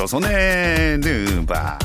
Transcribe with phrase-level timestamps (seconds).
[0.00, 1.78] 조선의 느바.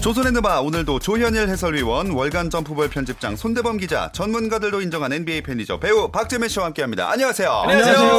[0.00, 6.10] 조선의 느바 오늘도 조현일 해설위원 월간 점프볼 편집장 손대범 기자 전문가들도 인정한 NBA 팬이죠 배우
[6.10, 7.10] 박재민 씨와 함께합니다.
[7.10, 7.50] 안녕하세요.
[7.50, 8.10] 안녕하세요.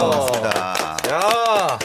[0.00, 0.96] 반갑습니다.
[1.10, 1.78] 야.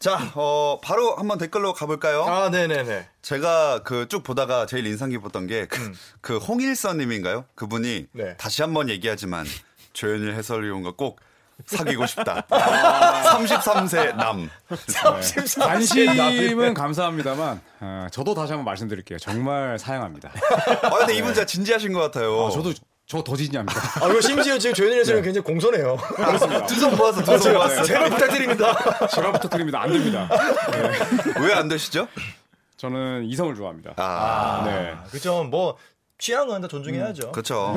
[0.00, 2.24] 자, 어, 바로 한번 댓글로 가볼까요?
[2.24, 3.08] 아, 네네네.
[3.22, 5.94] 제가 그 쭉 보다가 제일 인상 깊었던 게 그, 음.
[6.20, 7.46] 그 홍일선님인가요?
[7.54, 8.36] 그분이 네.
[8.36, 9.46] 다시 한번 얘기하지만
[9.94, 11.20] 조현일 해설위원과 꼭
[11.66, 12.44] 사귀고 싶다.
[12.48, 14.50] 33세 남.
[15.60, 19.18] 관심은 감사합니다만 어, 저도 다시 한번 말씀드릴게요.
[19.18, 20.30] 정말 사양합니다.
[20.82, 22.36] 아 근데 이분 진짜 진지하신 것 같아요.
[22.36, 22.72] 어, 저도
[23.06, 23.80] 저 더 진지합니다.
[24.02, 25.96] 아, 이거 심지어 지금 조현일 해설은 굉장히 공손해요.
[26.66, 27.82] 두손 모아서 두손 모았어요.
[27.84, 29.06] 제발 부탁드립니다.
[29.08, 29.82] 제가 부탁드립니다.
[29.82, 30.28] 안 됩니다.
[31.40, 32.08] 왜안 되시죠?
[32.78, 33.92] 저는 이성을 좋아합니다.
[33.96, 34.94] 아, 네.
[35.10, 35.44] 그죠.
[35.44, 35.76] 뭐,
[36.18, 37.32] 취향은 다 존중해야죠.
[37.32, 37.76] 그렇죠.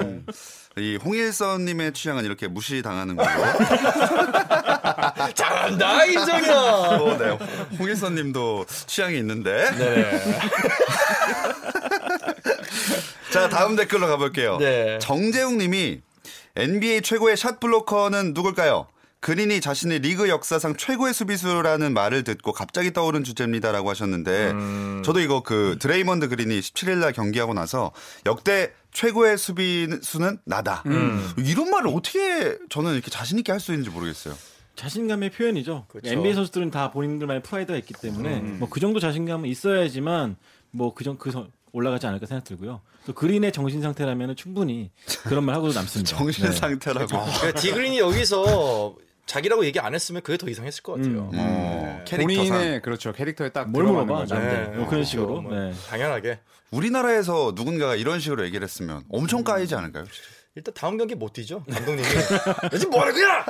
[0.78, 3.28] 이 홍일선님의 취향은 이렇게 무시당하는 거고.
[5.34, 6.98] 잘한다, 인정이야.
[6.98, 7.30] 또 네,
[7.80, 9.72] 홍일선님도 취향이 있는데.
[9.72, 10.22] 네.
[13.32, 14.58] 자 다음 댓글로 가볼게요.
[14.58, 15.00] 네.
[15.00, 16.02] 정재웅님이
[16.56, 18.88] NBA 최고의 샷 블로커는 누굴까요?
[19.20, 25.02] 그린이 자신의 리그 역사상 최고의 수비수라는 말을 듣고 갑자기 떠오른 주제입니다라고 하셨는데 음.
[25.04, 27.92] 저도 이거 그 드레이먼드 그린이 17일 날 경기하고 나서
[28.28, 30.84] 역대 최고의 수비수는 나다.
[30.86, 31.32] 음.
[31.38, 34.36] 이런 말을 어떻게 저는 이렇게 자신 있게 할 수 있는지 모르겠어요.
[34.76, 35.86] 자신감의 표현이죠.
[35.88, 36.10] 그렇죠.
[36.12, 40.36] NBA 선수들은 다 본인들만의 프라이드가 있기 때문에 뭐그 정도 자신감은 있어야지만
[40.70, 42.82] 뭐 그정 그 선- 올라가지 않을까 생각 들고요.
[43.08, 44.92] 또 그린의 정신 상태라면 충분히
[45.24, 46.10] 그런 말 하고도 남습니다.
[46.16, 46.52] 정신 네.
[46.52, 47.08] 상태라고.
[47.08, 48.96] 그러니까 디그린이 여기서
[49.28, 51.30] 자기라고 얘기 안 했으면 그게 더 이상했을 것 같아요.
[51.34, 51.38] 음.
[51.38, 52.48] 어, 캐릭터상.
[52.48, 54.36] 본인의 그렇죠 캐릭터에 딱 뭘 들어가는 물어봐, 거죠.
[54.40, 54.76] 네.
[54.78, 55.42] 뭐 그런 식으로.
[55.42, 55.74] 뭐 네.
[55.90, 56.40] 당연하게.
[56.72, 60.06] 우리나라에서 누군가가 이런 식으로 얘기를 했으면 엄청 까이지 않을까요?
[60.58, 61.64] 일단 다음 경기 못 뛰죠.
[61.72, 62.08] 감독님이.
[62.74, 63.46] 요즘 뭐하는 거야?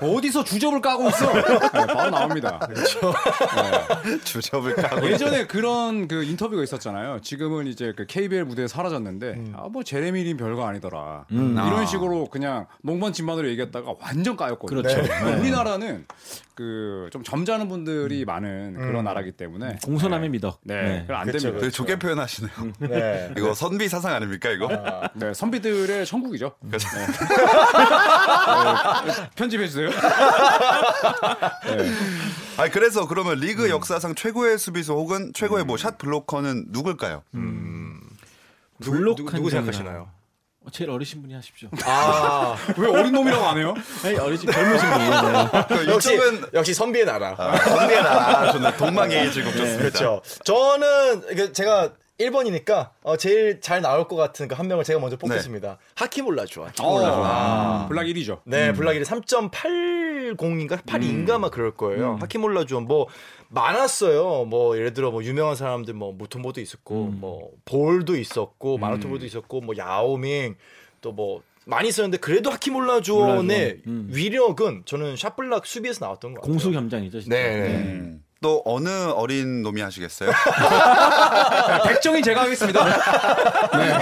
[0.00, 1.32] 어 디서 주접을 까고 있어?
[1.32, 2.58] 네, 바로 나옵니다.
[4.24, 5.08] 주접을 까고.
[5.08, 7.20] 예전에 그런 그 인터뷰가 있었잖아요.
[7.22, 11.26] 지금은 이제 그 KBL 무대에 사라졌는데 아뭐 제레미린 별거 아니더라.
[11.30, 11.86] 이런 아.
[11.86, 14.82] 식으로 그냥 농반 진반으로 얘기했다가 완전 까였거든요.
[14.82, 15.02] 그렇죠.
[15.02, 15.34] 네.
[15.38, 16.04] 우리나라는
[16.56, 19.04] 그 좀 점잖은 분들이 많은 그런 음.
[19.04, 20.60] 나라기 때문에 공손함의 미덕.
[20.62, 21.14] 네, 네.
[21.14, 21.60] 안 그렇죠, 됩니다.
[21.60, 22.52] 되게 좋게 표현하시네요.
[22.80, 23.30] 네.
[23.38, 24.68] 이거 선비 사상 아닙니까 이거?
[25.14, 26.39] 네, 선비들의 천국이죠.
[26.48, 26.70] 네.
[26.70, 26.88] 그래서
[29.36, 29.90] 편집해 주세요.
[32.56, 37.22] 아 그래서 그러면 리그 역사상 최고의 수비수 혹은 최고의 뭐샷 블로커는 누굴까요?
[38.80, 40.08] 누구, 블록 누구, 누구 한 생각하시나요?
[40.62, 41.70] 어, 제일 어리신 분이 하십시오.
[41.84, 43.74] 아, 왜 어린 놈이라고 안 해요?
[44.04, 45.08] 아니, 어리신 젊으신 분이.
[45.84, 45.90] 네.
[45.90, 47.34] 역시 이쪽은 역시 선비의 나라.
[47.34, 49.78] 선비의 나라 저는 동방의 즐겁 좋습니다.
[49.78, 50.20] 그렇죠.
[50.44, 55.78] 저는 제가 1번이니까 어, 제일 잘 나올 것 같은 그 한 명을 제가 먼저 뽑겠습니다.
[55.96, 56.66] 하키몰라 좋아.
[56.68, 57.26] 하키몰라 좋아.
[57.28, 57.86] 아.
[57.88, 58.40] 블락 1위죠.
[58.44, 62.18] 네, 블락이 3.80인가 82인가 막 그럴 거예요.
[62.20, 63.06] 하키몰라 주뭐
[63.48, 64.44] 많았어요.
[64.44, 69.74] 뭐 예를 들어 뭐 유명한 사람들 뭐 무토모도 있었고 뭐 볼도 있었고 마라토볼도 있었고 뭐
[69.76, 70.56] 야오밍
[71.00, 74.08] 또뭐 많이 있었는데 그래도 하키몰라 주원의 음.
[74.12, 76.52] 위력은 저는 샷블락 수비에서 나왔던 것 같아요.
[76.52, 77.20] 공수 겸장이죠.
[77.20, 77.36] 진짜.
[77.36, 78.18] 네, 네.
[78.40, 78.42] 음.
[78.42, 80.30] 또 어느 어린 놈이 하시겠어요?
[81.86, 82.84] 백정이 제가 하겠습니다.
[83.76, 83.98] 네.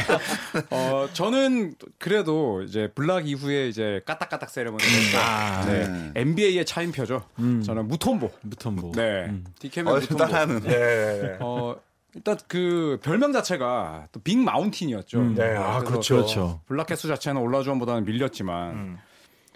[0.70, 5.84] 어, 저는 그래도 이제 블락 이후에 이제 까딱까딱 세레머니를 아, 네.
[5.86, 6.12] 음.
[6.14, 7.24] NBA의 차인표죠.
[7.64, 8.30] 저는 무톰보.
[8.42, 8.92] 무턴보.
[8.94, 9.26] 네.
[9.26, 9.44] 음.
[9.58, 10.24] 디케면 어, 무톰보.
[10.24, 10.60] 따라하는.
[10.60, 11.36] 네, 네, 네.
[11.40, 11.76] 어,
[12.14, 15.20] 일단 그 별명 자체가 또 big mountain이었죠.
[15.34, 16.16] 네, 아, 그렇죠.
[16.16, 16.60] 그렇죠.
[16.66, 18.98] 블락 횟수 자체는 올라주원보다는 밀렸지만 음.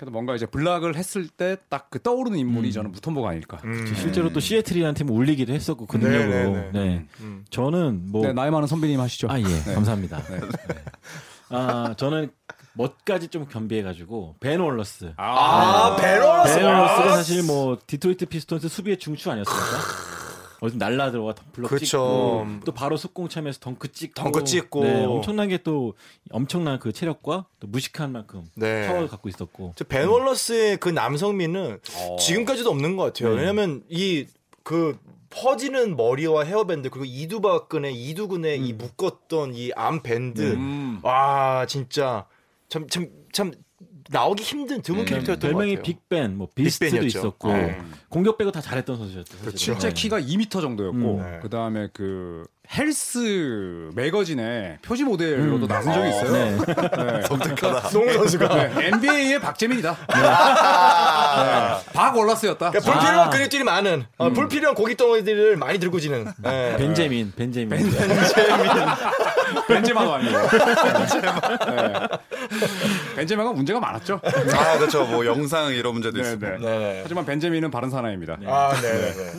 [0.02, 3.60] 그래도 뭔가 이제 block을 했을 때 딱 그 떠오르는 인물이 저는 무톰보가 아닐까.
[3.64, 3.86] 음.
[3.94, 6.32] 실제로 또 시애틀이라는 팀을 올리기도 했었고 그 네, 능력으로.
[6.56, 6.80] 네, 네.
[6.88, 7.06] 네.
[7.20, 7.44] 음.
[7.50, 9.28] 저는 뭐 네, 나이 많은 선배님 하시죠.
[9.30, 9.74] 아 예, 네.
[9.74, 10.22] 감사합니다.
[10.24, 10.40] 네.
[11.50, 12.30] 아 저는
[12.74, 15.12] 멋까지 좀 겸비해가지고 벤 월러스.
[15.18, 16.54] 아, 월러스.
[16.54, 19.76] 벤 월러스가 사실 뭐 디트로이트 피스톤스 수비의 중추 아니었습니까?
[20.64, 21.84] 어디 날라 들어가 블록 그쵸.
[21.84, 24.84] 찍고 또 바로 속공 참여해서 덩크 찍고 덩크 찍고.
[24.84, 25.94] 네, 엄청나게 또
[26.30, 28.86] 엄청난 그 체력과 또 무식한 만큼 네.
[28.86, 31.80] 파워를 갖고 있었고 저 벤 월러스의 그 남성미는
[32.20, 33.34] 지금까지도 없는 것 같아요.
[33.34, 34.98] 왜냐면 이그
[35.30, 41.00] 퍼지는 머리와 헤어밴드 그리고 이두박근의 이두근의 이 묶었던 이 arm band 음.
[41.02, 42.26] 와 진짜
[42.68, 43.50] 참 참 참
[44.10, 45.82] 나오기 힘든 드문 캐릭터였던 것 별명이 같아요.
[45.82, 47.18] 빅벤, 뭐 비스트도 빅벤이었죠.
[47.18, 47.80] 있었고 네.
[48.08, 49.36] 공격 빼고 다 잘했던 선수였죠.
[49.38, 49.56] 사실은.
[49.56, 49.94] 실제 네.
[49.94, 51.22] 키가 2m 정도였고 음.
[51.22, 51.38] 네.
[51.42, 52.44] 그다음에 그
[52.74, 55.68] 헬스 매거진의 표지 모델로도 음.
[55.68, 56.32] 나선 적이 있어요.
[56.32, 56.56] 네.
[56.56, 57.20] 네.
[57.28, 57.88] 독특하다.
[57.90, 59.90] 농구 선수가 네, NBA의 박재민이다.
[59.92, 60.22] 네.
[61.92, 62.70] 박 월러스였다.
[62.70, 66.76] 그러니까 불필요한 근육들이 많은 어, 불필요한 고기 덩어리들을 많이 들고 지는 네.
[66.76, 67.68] 벤제민, 벤제민.
[67.68, 68.06] 벤제
[69.94, 70.38] 마도 아니고.
[71.70, 72.08] 네.
[73.16, 74.20] 벤제마가 문제가 많았죠.
[74.24, 75.04] 아 그렇죠.
[75.06, 76.58] 뭐 영상 이런 문제도 네, 있습니다.
[76.58, 76.78] 네.
[76.78, 77.00] 네.
[77.02, 78.38] 하지만 벤제민은 바른 사나이입니다.
[78.46, 79.32] 아, 네, 네, 네.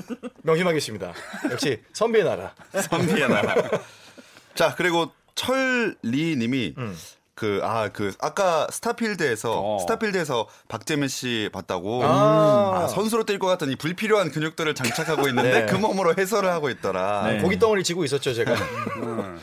[0.43, 1.13] 명심하겠습니다.
[1.51, 2.53] 역시 선비의 나라.
[2.71, 3.55] 선비의 나라.
[4.55, 6.75] 자 그리고 철리님이
[7.35, 9.79] 그아 그 아까 스타필드에서 어.
[9.79, 12.83] 스타필드에서 박재민 씨 봤다고 아.
[12.83, 15.65] 아, 선수로 뛸 것 같더니 불필요한 근육들을 장착하고 있는데 네.
[15.65, 17.23] 그 몸으로 해설을 하고 있더라.
[17.27, 17.41] 네.
[17.41, 18.53] 고기 덩어리 지고 있었죠, 제가.
[18.53, 19.39] 음.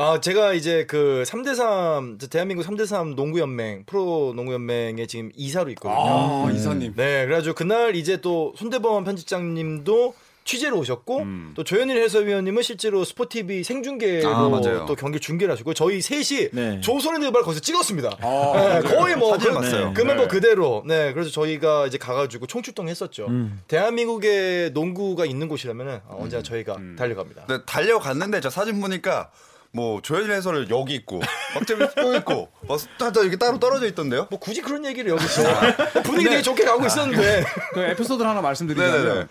[0.00, 6.46] 아, 제가 이제 그 3대3, 대한민국 3대3 농구연맹, 프로 농구연맹에 지금 이사로 있거든요.
[6.46, 6.94] 아, 이사님.
[6.94, 10.14] 네, 그래가지고 그날 이제 또 손대범 편집장님도
[10.44, 11.52] 취재로 오셨고 음.
[11.56, 14.86] 또 조현일 해설위원님은 실제로 스포티비 생중계로 아, 맞아요.
[14.86, 16.80] 또 경기 중계를 하시고 저희 셋이 네.
[16.80, 18.18] 조선의 대발 거기서 찍었습니다.
[18.20, 18.88] 아, 네?
[18.88, 19.92] 거의 뭐 사진 그, 봤어요.
[19.94, 20.28] 그 멤버 네.
[20.28, 20.84] 그대로.
[20.86, 23.26] 네, 그래서 저희가 이제 가가지고 총출동했었죠.
[23.26, 23.60] 음.
[23.66, 26.94] 대한민국의 농구가 있는 곳이라면 어, 언제나 저희가 음.
[26.96, 27.46] 달려갑니다.
[27.46, 29.30] 근데 달려갔는데 저 사진 보니까
[29.78, 31.20] 뭐 조현일 해설을 여기 있고
[31.54, 34.26] 박재민 또 있고 어, 다, 다 이렇게 따로 떨어져 있던데요?
[34.28, 35.42] 뭐 굳이 그런 얘기를 여기서
[36.02, 37.44] 분위기 되게 좋게 가고 있었는데
[37.74, 39.26] 그 에피소드를 하나 말씀드리자면 네네네.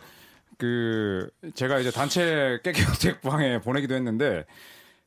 [0.58, 4.46] 그 제가 이제 단체 깨끗 방에 보내기도 했는데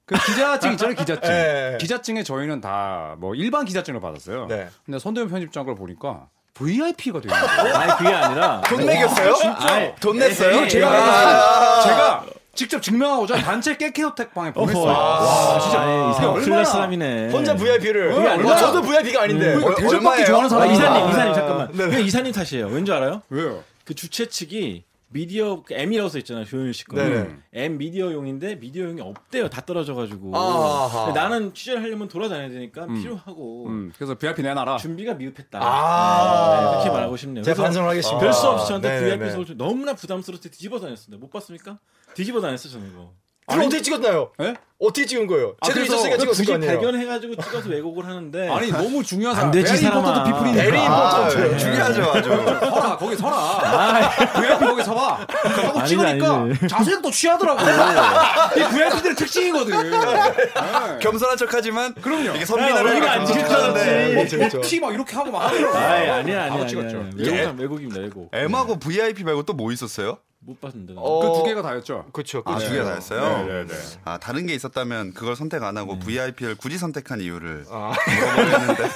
[0.04, 1.78] 그 기자증 있잖아요 기자증 네.
[1.80, 4.46] 기자증에 저희는 다 뭐 일반 기자증을 받았어요.
[4.46, 4.68] 네.
[4.84, 7.74] 근데 손대현 편집장 걸 보니까 VIP가 되어 있는 거예요.
[7.76, 9.34] 아니 그게 아니라 돈 매겼어요?
[9.56, 10.68] 아니, 돈 냈어요?
[10.68, 11.80] 제가 아.
[11.82, 12.26] 제가
[12.60, 14.84] 직접 증명하고자 단체 깨끗 방에 보냈어요.
[14.84, 17.30] 와 진짜 아니, 이상 얼마나- 클래스 사람이네.
[17.30, 18.12] 혼자 VIP를.
[18.14, 19.54] 그게 아니라- 저도 VIP가 아닌데.
[19.54, 20.24] 얼- 대접받기?
[20.26, 21.34] 좋아하는 아, 사람 이사님 아, 이사님 네.
[21.34, 21.72] 잠깐만.
[21.72, 22.66] 그게 이사님 탓이에요.
[22.66, 23.22] 왠 줄 알아요?
[23.30, 23.64] 왜요?
[23.86, 26.96] 그 주최 측이 미디어 그 M이라고 써 있잖아요 조현일 씨 거.
[26.96, 27.36] 네.
[27.52, 29.48] M 미디어용인데 미디어용이 없대요.
[29.48, 30.36] 다 떨어져가지고.
[30.36, 31.12] 아하.
[31.12, 34.76] 나는 취재를 하려면 돌아다녀야 되니까 필요하고 음, 그래서 VIP 내놔라.
[34.76, 35.58] 준비가 미흡했다.
[35.60, 36.60] 아.
[36.60, 37.42] 네, 이렇게 말하고 싶네요.
[37.42, 38.20] 그래서 반성을 하겠습니다.
[38.20, 41.20] 별수 없이 저한테 네, VIP 네, 서울 너무나 부담스럽게 뒤집어 다녔습니다.
[41.20, 41.78] 못 봤습니까?
[42.14, 43.12] 뒤집어 다녔어 저는 이거.
[43.50, 44.30] 그럼 어떻게 찍었나요?
[44.42, 44.54] 예?
[44.82, 45.54] 어떻게 찍은 거예요?
[45.60, 46.72] 아, 제대로 있었으니까 찍었을 굳이 거 아니에요?
[46.72, 49.50] 발견해가지고 찍어서 왜곡을 하는데 아니 너무 중요한 안 사람.
[49.52, 50.08] 되지, 베리 사람아.
[50.08, 50.62] 임포턴트 피플이니까.
[50.64, 51.54] 베리 임포턴트.
[51.54, 52.28] 아, 중요하죠 아주.
[52.70, 54.10] 서라 거기 서라.
[54.40, 55.26] VIP 거기 서봐.
[55.28, 56.68] 하고 아니지, 찍으니까 아니지.
[56.68, 57.60] 자세가 또 취하더라고.
[57.60, 59.90] 이 VIP들의 특징이거든.
[59.90, 60.98] 네.
[61.00, 62.34] 겸손한 척하지만 그럼요.
[62.36, 63.84] 이게 선비나를 얼굴 안 찍을 줄 알았지.
[64.14, 64.60] 그렇죠, 그렇죠.
[64.62, 65.76] 티막 이렇게 하고 막 하더라고.
[65.76, 66.66] 아이 아니야 아니야 바로 아니야.
[66.66, 67.04] 찍었죠.
[67.18, 68.30] 외국 외국입니다 외국.
[68.32, 70.16] M하고 VIP 말고 또 뭐 있었어요?
[70.42, 70.94] 못 봤는데.
[70.94, 71.00] 나.
[71.02, 72.06] 어, 그두 개가 다였죠.
[72.12, 72.42] 그렇죠.
[72.46, 73.46] 아, 두개 다였어요?
[73.46, 73.74] 네, 네, 네.
[74.04, 77.92] 아, 다른 게 있었다면 그걸 선택 안 하고 VIP를 굳이 선택한 이유를 아,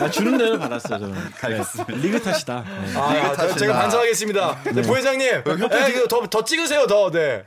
[0.00, 1.14] 아, 주는 대로 받았어요 저는.
[1.43, 1.93] 알겠습니다.
[1.96, 2.64] 리그 탓이다.
[2.64, 2.96] 네.
[2.96, 3.56] 아, 저- 탓이다.
[3.58, 4.62] 제가 반성하겠습니다.
[4.73, 7.11] 네, 부회장님, 네, 이거 더, 더 찍으세요, 더.
[7.11, 7.44] 네.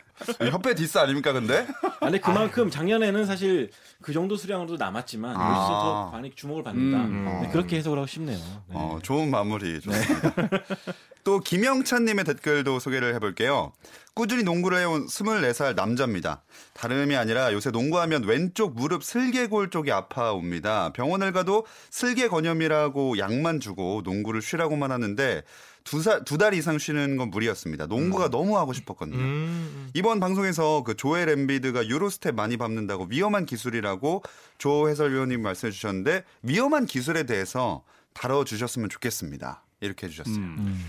[0.49, 1.67] 협회 디스 아닙니까 근데?
[1.83, 3.69] 아, 근데 그만큼 작년에는 사실
[4.01, 6.97] 그 정도 수량으로도 남았지만 올 시즌 더 많이 주목을 받는다.
[6.99, 8.37] 음, 네, 그렇게 해석을 하고 싶네요.
[8.37, 8.73] 네.
[8.73, 10.33] 어, 좋은 마무리 좋습니다.
[11.27, 13.73] 또 김영찬님의 댓글도 소개를 해볼게요.
[14.13, 16.41] 꾸준히 농구를 해온 24살 남자입니다.
[16.73, 20.93] 다름이 아니라 요새 농구하면 왼쪽 무릎 슬개골 쪽이 아파옵니다.
[20.93, 25.43] 병원을 가도 슬개 건염이라고 약만 주고 농구를 쉬라고만 하는데
[25.83, 27.87] 두, 살, 두 달 이상 쉬는 건 무리였습니다.
[27.87, 29.17] 농구가 너무 하고 싶었거든요.
[29.17, 29.89] 음.
[29.93, 34.23] 이번 방송에서 그 조엘 엠비드가 유로스텝 많이 밟는다고 위험한 기술이라고
[34.59, 37.83] 조 해설위원님 말씀해 주셨는데 위험한 기술에 대해서
[38.13, 39.61] 다뤄주셨으면 좋겠습니다.
[39.81, 40.37] 이렇게 해주셨어요.
[40.37, 40.85] 음.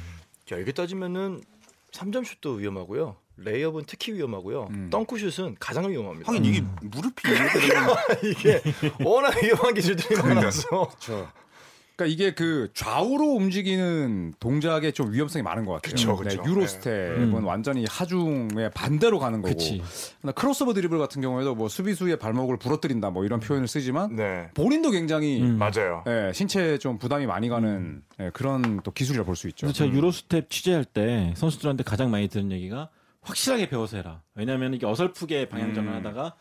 [0.52, 1.42] 야, 이게 따지면은
[1.92, 3.16] 3점 슛도 위험하고요.
[3.36, 4.68] 레이업은 특히 위험하고요.
[4.70, 4.90] 음.
[4.90, 6.30] 덩크슛은 가장 위험합니다.
[6.30, 7.22] 하긴 이게 무릎이
[8.24, 8.62] 이게
[9.04, 10.68] 워낙 위험한 기술들이 많아서.
[10.68, 11.30] 그렇죠.
[11.98, 15.90] 그러니까 이게 그 좌우로 움직이는 동작에 좀 위험성이 많은 것 같아요.
[15.94, 16.40] 그쵸, 그쵸.
[16.42, 17.44] 네, 유로스텝은 음.
[17.44, 19.52] 완전히 하중의 반대로 가는 거고.
[19.52, 19.82] 그치.
[20.36, 24.48] 크로스오버 드리블 같은 경우에도 뭐 수비수의 발목을 부러뜨린다 뭐 이런 표현을 쓰지만 네.
[24.54, 25.58] 본인도 굉장히 음.
[25.58, 26.04] 맞아요.
[26.06, 29.72] 예, 신체에 좀 부담이 많이 가는 예, 그런 또 기술이라 볼 수 있죠.
[29.72, 32.90] 제가 유로스텝 취재할 때 선수들한테 가장 많이 들은 얘기가
[33.22, 34.22] 확실하게 배워서 해라.
[34.36, 35.96] 왜냐하면 이게 어설프게 방향전을 음.
[35.96, 36.34] 하다가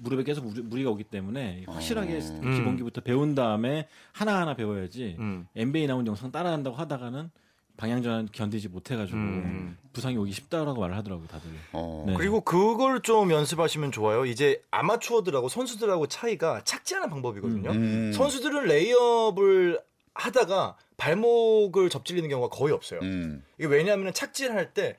[0.00, 2.50] 무릎에 계속 무리- 무리가 오기 때문에 확실하게 어.
[2.54, 5.46] 기본기부터 배운 다음에 하나하나 배워야지 음.
[5.56, 7.30] NBA 나온 영상 따라한다고 하다가는
[7.76, 9.78] 방향전 견디지 못해가지고 음.
[9.92, 11.48] 부상이 오기 쉽다라고 말을 하더라고요 다들.
[11.72, 12.14] 어, 네.
[12.16, 14.24] 그리고 그걸 좀 연습하시면 좋아요.
[14.24, 17.70] 이제 아마추어들하고 선수들하고 차이가 착지하는 방법이거든요.
[17.70, 18.12] 음.
[18.12, 19.80] 선수들은 레이업을
[20.14, 22.98] 하다가 발목을 접질리는 경우가 거의 없어요.
[23.02, 23.44] 음.
[23.58, 24.96] 이게 왜냐하면 착지를 할 때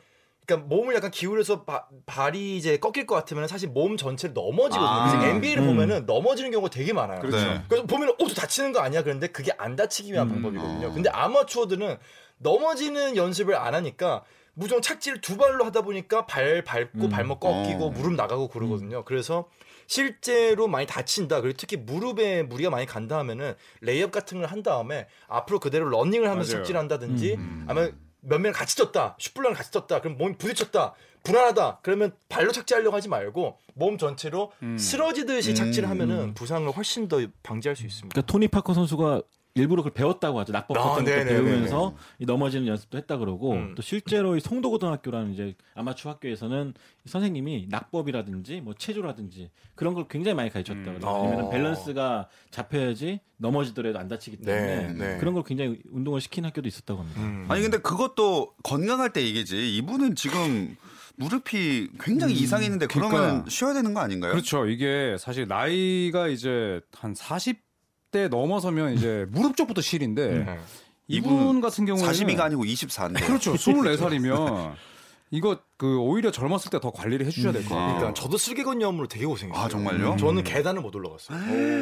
[0.49, 4.89] 그러니까 몸을 약간 기울여서 바- 발이 이제 꺾일 것 같으면 사실 몸 전체를 넘어지거든요.
[4.89, 5.11] 아.
[5.11, 5.67] 그래서 NBA를 음.
[5.67, 7.19] 보면은 넘어지는 경우가 되게 많아요.
[7.19, 7.37] 그렇죠.
[7.37, 7.61] 네.
[7.69, 9.03] 그래서 보면 어또 다치는 거 아니야?
[9.03, 10.33] 그런데 그게 안 다치기 위한 음.
[10.41, 10.87] 방법이거든요.
[10.87, 10.91] 어.
[10.93, 11.97] 근데 아마추어들은
[12.39, 14.23] 넘어지는 연습을 안 하니까
[14.55, 17.09] 무조건 착지를 두 발로 하다 보니까 발 밟고 음.
[17.09, 17.89] 발목 꺾이고 어.
[17.91, 19.05] 무릎 나가고 그러거든요.
[19.05, 19.47] 그래서
[19.87, 21.41] 실제로 많이 다친다.
[21.41, 26.27] 그리고 특히 무릎에 무리가 많이 간다 하면은 레이업 같은 걸 한 다음에 앞으로 그대로 러닝을
[26.29, 26.63] 하면서 맞아요.
[26.63, 27.65] 착지를 한다든지 음.
[27.67, 29.15] 아니면 몇 명을 같이 떴다.
[29.19, 30.01] 슈플러를 같이 떴다.
[30.01, 30.93] 그럼 몸이 부딪혔다.
[31.23, 31.79] 불안하다.
[31.81, 37.85] 그러면 발로 착지하려고 하지 말고 몸 전체로 쓰러지듯이 착지를 하면은 부상을 훨씬 더 방지할 수
[37.85, 38.13] 있습니다.
[38.13, 39.21] 그러니까 토니 파커 선수가
[39.55, 40.53] 일부러 그걸 배웠다고 하죠.
[40.53, 41.33] 낙법 아, 같은 것도 네네네네.
[41.33, 43.73] 배우면서 이 넘어지는 연습도 했다 그러고 음.
[43.75, 46.73] 또 실제로 이 송도고등학교라는 이제 아마추어 학교에서는
[47.05, 50.99] 이 선생님이 낙법이라든지 뭐 체조라든지 그런 걸 굉장히 많이 가르쳤다 그래요.
[51.03, 51.23] 어.
[51.23, 55.17] 왜냐면 밸런스가 잡혀야지 넘어지더라도 안 다치기 때문에 네, 네.
[55.19, 57.21] 그런 걸 굉장히 운동을 시킨 학교도 있었다고 합니다.
[57.21, 57.45] 음.
[57.49, 59.75] 아니 근데 그것도 건강할 때 얘기지.
[59.77, 60.75] 이분은 지금
[61.15, 63.49] 무릎이 굉장히 이상했는데 그러면 그러니까.
[63.49, 64.31] 쉬어야 되는 거 아닌가요?
[64.31, 64.67] 그렇죠.
[64.67, 67.68] 이게 사실 나이가 이제 한 40
[68.11, 70.59] 대 넘어서면 이제 무릎 쪽부터 실인데 네.
[71.07, 73.25] 이분 같은 경우에는 42가 아니고 24인데.
[73.25, 73.53] 그렇죠.
[73.53, 74.73] 24살이면
[75.31, 77.95] 이거 그 오히려 젊었을 때 더 관리를 해주셔야 될 것 같아요.
[77.97, 79.63] 그러니까 저도 슬개건염으로 되게 고생했어요.
[79.63, 80.15] 아, 정말요?
[80.17, 81.37] 저는 계단을 못 올라갔어요.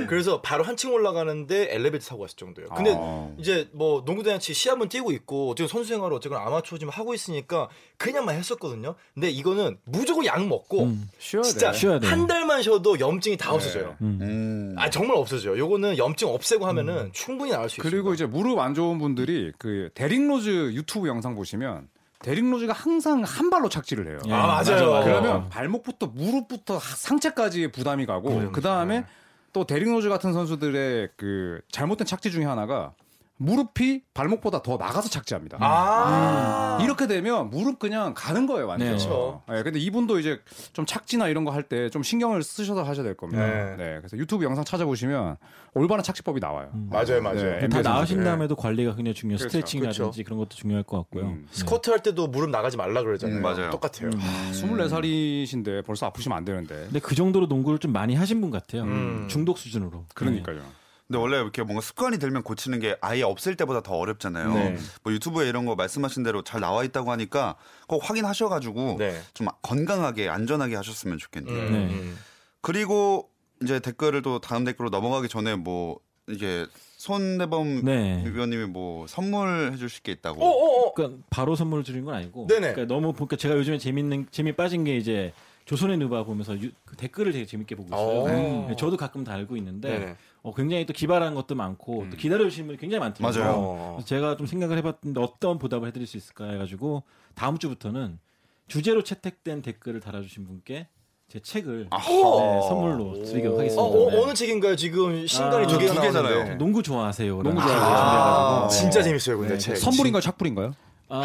[0.08, 2.70] 그래서 바로 한층 올라가는데 엘리베이터 타고 갔을 정도예요.
[2.72, 3.30] 근데 아.
[3.38, 8.36] 이제 뭐 농구대잔치 시합은 뛰고 있고 어쨌든 선수 생활을 어쨌든 아마추어 지금 하고 있으니까 그냥만
[8.36, 8.96] 했었거든요.
[9.14, 11.78] 근데 이거는 무조건 약 먹고 쉬어야 진짜 돼.
[11.78, 12.00] 쉬어야.
[12.04, 13.96] 한 달만 쉬어도 염증이 다 없어져요.
[14.02, 14.76] 음.
[14.78, 15.58] 아 정말 없어져요.
[15.58, 17.90] 요거는 염증 없애고 하면은 충분히 나을 수 있어요.
[17.92, 21.88] 그리고 이제 무릎 안 좋은 분들이 그 데릭 로즈 유튜브 영상 보시면
[22.20, 24.20] 데릭 로즈가 항상 한 발로 착지를 해요.
[24.28, 24.92] 예, 아, 맞아요.
[24.92, 29.06] 맞아, 그러면 발목부터 무릎부터 상체까지 부담이 가고 그 다음에
[29.54, 32.94] 또 데릭 로즈 같은 선수들의 그 잘못된 착지 중에 하나가
[33.40, 35.58] 무릎이 발목보다 더 나가서 착지합니다.
[35.62, 38.88] 아 이렇게 되면 무릎 그냥 가는 거예요, 완전.
[38.88, 38.92] 네.
[38.96, 39.42] 그렇죠.
[39.48, 40.40] 네, 근데 이분도 이제
[40.74, 43.46] 좀 착지나 이런 거 할 때 좀 신경을 쓰셔서 하셔야 될 겁니다.
[43.46, 43.76] 네.
[43.78, 43.98] 네.
[44.00, 45.38] 그래서 유튜브 영상 찾아보시면
[45.74, 46.70] 올바른 착지법이 나와요.
[46.90, 47.60] 맞아요, 맞아요.
[47.60, 48.24] 네, 다 나으신 선수들.
[48.24, 49.38] 다음에도 관리가 굉장히 중요해요.
[49.38, 49.50] 그렇죠.
[49.50, 50.24] 스트레칭이라든지 그렇죠.
[50.24, 51.26] 그런 것도 중요할 것 같고요.
[51.26, 51.48] 음.
[51.52, 51.58] 네.
[51.60, 53.38] 스쿼트 할 때도 무릎 나가지 말라 그러잖아요.
[53.38, 53.70] 음, 맞아요.
[53.70, 54.10] 똑같아요.
[54.12, 56.76] 24살이신데 벌써 아프시면 안 되는데.
[56.86, 58.84] 근데 그 정도로 농구를 좀 많이 하신 분 같아요.
[58.84, 59.28] 음.
[59.30, 60.06] 중독 수준으로.
[60.16, 60.62] 그러니까요.
[61.08, 64.54] 근데 원래 이렇게 뭔가 습관이 들면 고치는 게 아예 없을 때보다 더 어렵잖아요.
[64.54, 64.78] 네.
[65.04, 67.56] 뭐 유튜브에 이런 거 말씀하신 대로 잘 나와 있다고 하니까
[67.88, 69.22] 꼭 확인하셔가지고 네.
[69.34, 71.56] 좀 건강하게 안전하게 하셨으면 좋겠네요.
[71.58, 71.78] 음, 네.
[71.94, 72.18] 음.
[72.60, 73.30] 그리고
[73.64, 76.66] 이제 댓글을 또 다음 댓글로 넘어가기 전에 뭐 이게
[76.98, 78.24] 손대범 네.
[78.26, 80.44] 위원님이 뭐 선물해 주실 게 있다고.
[80.44, 80.94] 어, 어, 어.
[80.94, 82.48] 그러니까 바로 선물을 드린 건 아니고.
[82.48, 82.74] 네네.
[82.74, 85.32] 그러니까 너무 보니까 제가 요즘에 재밌는 재미 빠진 게 이제
[85.64, 88.22] 조선의 누바 보면서 유- 그 댓글을 되게 재밌게 보고 있어요.
[88.24, 88.68] 오.
[88.70, 90.16] 네, 저도 가끔 달고 있는데 네네.
[90.44, 93.44] 어, 굉장히 또 기발한 것도 많고 또 기다려 주시는 분이 굉장히 많더라고요.
[93.44, 93.56] 맞아요.
[93.58, 93.92] 어.
[93.98, 97.04] 그래서 제가 좀 생각을 해봤는데 어떤 보답을 해드릴 수 있을까 해가지고
[97.36, 98.20] 다음 주부터는
[98.68, 100.88] 주제로 채택된 댓글을 달아주신 분께
[101.30, 102.08] 제 책을 아하.
[102.10, 103.82] 네, 선물로 드리도록 하겠습니다.
[103.82, 104.18] 어, 어, 네.
[104.22, 104.76] 어느 책인가요?
[104.78, 106.32] 지금 신간이 아, 두 개가 두 개잖아요.
[106.34, 106.58] 나왔는데.
[106.58, 107.44] 농구 좋아하세요.
[107.44, 108.82] 농구 아, 좋아하세요.
[108.82, 109.76] 진짜 재밌어요, 근데 네, 책.
[109.78, 110.74] 선물인가요, 착불인가요?
[111.10, 111.22] 아,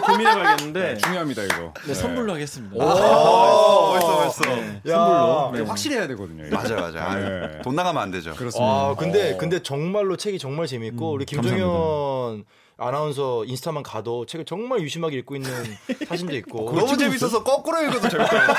[0.00, 1.74] 고민해봐야겠는데 중요합니다 이거.
[1.86, 2.76] 네, 선물로 하겠습니다.
[2.82, 4.42] 아, 멋있어, 멋있어.
[4.56, 4.94] 네, 야.
[4.96, 5.50] 선물로.
[5.52, 5.60] 네.
[5.68, 6.46] 확실히 해야 되거든요.
[6.46, 6.56] 이거.
[6.56, 6.92] 맞아요.
[6.96, 7.60] 아유, 네.
[7.62, 8.34] 돈 나가면 안 되죠.
[8.34, 8.70] 그렇습니다.
[8.72, 12.44] 아, 근데 근데 정말로 책이 정말 재밌고 우리 김종현
[12.78, 15.50] 아나운서 인스타만 가도 책을 정말 유심하게 읽고 있는
[16.08, 16.72] 사진도 있고.
[16.74, 18.56] 너무 재밌어서 거꾸로 읽어도 재밌더라고요.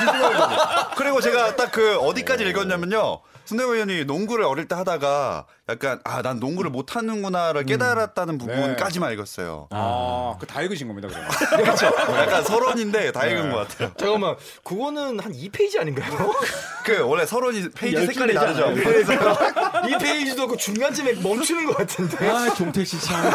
[0.98, 3.20] 그리고 제가 딱 그 어디까지 읽었냐면요.
[3.45, 9.67] 손대범 의원이 농구를 어릴 때 하다가 약간 아 난 농구를 못 하는구나를 깨달았다는 부분까지만 읽었어요.
[9.71, 11.29] 아, 그 다 읽으신 겁니다, 그러면.
[12.21, 13.91] 약간 서론인데 다 읽은 것 같아요.
[14.00, 16.31] 잠깐만, 그거는 한 2페이지 아닌가요?
[16.85, 18.73] 그 원래 서론이 페이지 색깔이 다르죠.
[18.75, 22.29] 그래서 2페이지도 그 중간쯤에 멈추는 것 같은데.
[22.29, 23.31] 아, 종택 씨 참.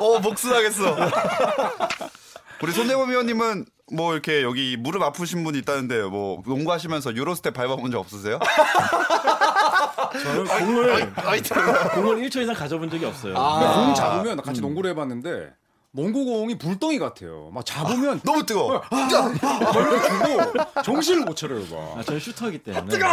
[0.00, 0.96] 어 복수하겠어.
[2.62, 7.98] 우리 손대범 의원님은 뭐 이렇게 여기 무릎 아프신 분이 있다는데 뭐 농구하시면서 유로스텝 밟아본 적
[8.00, 8.38] 없으세요?
[10.22, 11.12] 저는 공을
[11.94, 13.34] 공을 1초 이상 가져본 적이 없어요.
[13.34, 15.52] 그러니까 공 잡으면 같이 농구를 해봤는데
[15.90, 17.50] 농구공이 불덩이 같아요.
[17.52, 18.80] 막 잡으면 너무 뜨거워.
[18.80, 21.98] 걸려주고 정신을 못 차려요, 막.
[21.98, 23.04] 아, 저는 슈터이기 때문에 네.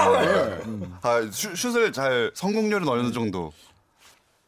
[1.01, 3.51] 아, 슛, 슛을 잘 성공률은 어느 정도?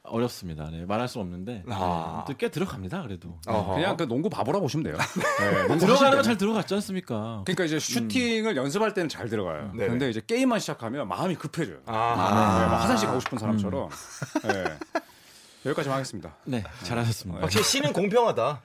[0.05, 0.69] 어렵습니다.
[0.69, 2.25] 네, 말할 수 없는데 아.
[2.27, 3.03] 네, 꽤 들어갑니다.
[3.03, 3.75] 그래도 어허.
[3.75, 4.97] 그냥 그 농구 바보라 보시면 돼요.
[5.39, 6.11] 네, 들어가는.
[6.17, 7.41] 건 잘 들어갔지 않습니까?
[7.45, 9.71] 그러니까 이제 슈팅을 연습할 때는 잘 들어가요.
[9.73, 9.87] 네네.
[9.89, 11.77] 근데 이제 게임만 시작하면 마음이 급해져요.
[11.85, 13.89] 아, 네, 막 화장실 가고 싶은 사람처럼.
[14.43, 14.63] 네.
[15.65, 16.35] 여기까지만 하겠습니다.
[16.43, 17.41] 네, 잘하셨습니다.
[17.41, 18.61] 확실히 씨는 공평하다.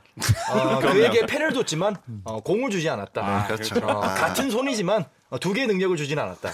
[0.51, 3.47] 어, 그에게 패를 줬지만 어, 공을 주지 않았다.
[3.47, 3.77] 그렇죠.
[3.87, 5.07] 어, 같은 손이지만 어,
[5.41, 6.51] 두 개의 능력을 주진 않았다.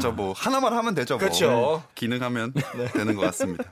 [0.00, 1.14] 저뭐 하나만 하면 되죠.
[1.14, 1.18] 뭐.
[1.18, 1.82] 그렇죠.
[1.94, 2.52] 기능하면
[2.94, 3.64] 되는 것 같습니다.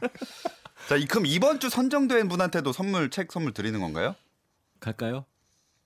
[0.88, 4.16] 자, 이- 그럼 이번 주 선정된 분한테도 선물 책 선물 드리는 건가요?
[4.80, 5.24] 갈까요?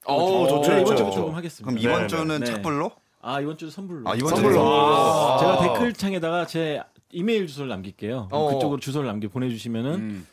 [0.06, 0.97] 어, 좋죠, 네, 이번.
[0.97, 1.64] 주부터 좀 하겠습니다.
[1.71, 2.47] 그럼 이번 네, 주는 네.
[2.47, 2.92] 착불로?
[3.21, 4.09] 아 이번 주 선물로.
[4.09, 4.37] 아, 이번 주.
[4.37, 4.62] 선물로.
[4.62, 5.38] 아.
[5.38, 8.28] 제가 댓글창에다가 제 이메일 주소를 남길게요.
[8.30, 8.54] 어.
[8.54, 10.26] 그쪽으로 주소를 남겨 보내주시면은 음.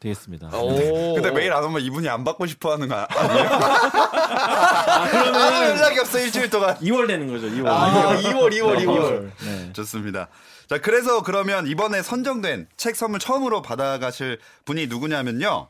[0.00, 0.48] 되겠습니다.
[0.58, 1.14] 오.
[1.14, 3.48] 근데 메일 안 오면 이분이 안 받고 싶어 하는 거 아니에요?
[3.48, 6.76] 아, 그러면 연락이 없어 일주일 동안.
[6.76, 7.46] 2월 되는 거죠.
[7.48, 7.66] 2월.
[7.68, 9.30] 아, 2월, 2월, 2월.
[9.44, 9.72] 네.
[9.72, 10.28] 좋습니다.
[10.68, 15.68] 자, 그래서 그러면 이번에 선정된 책 선물 처음으로 받아가실 분이 누구냐면요.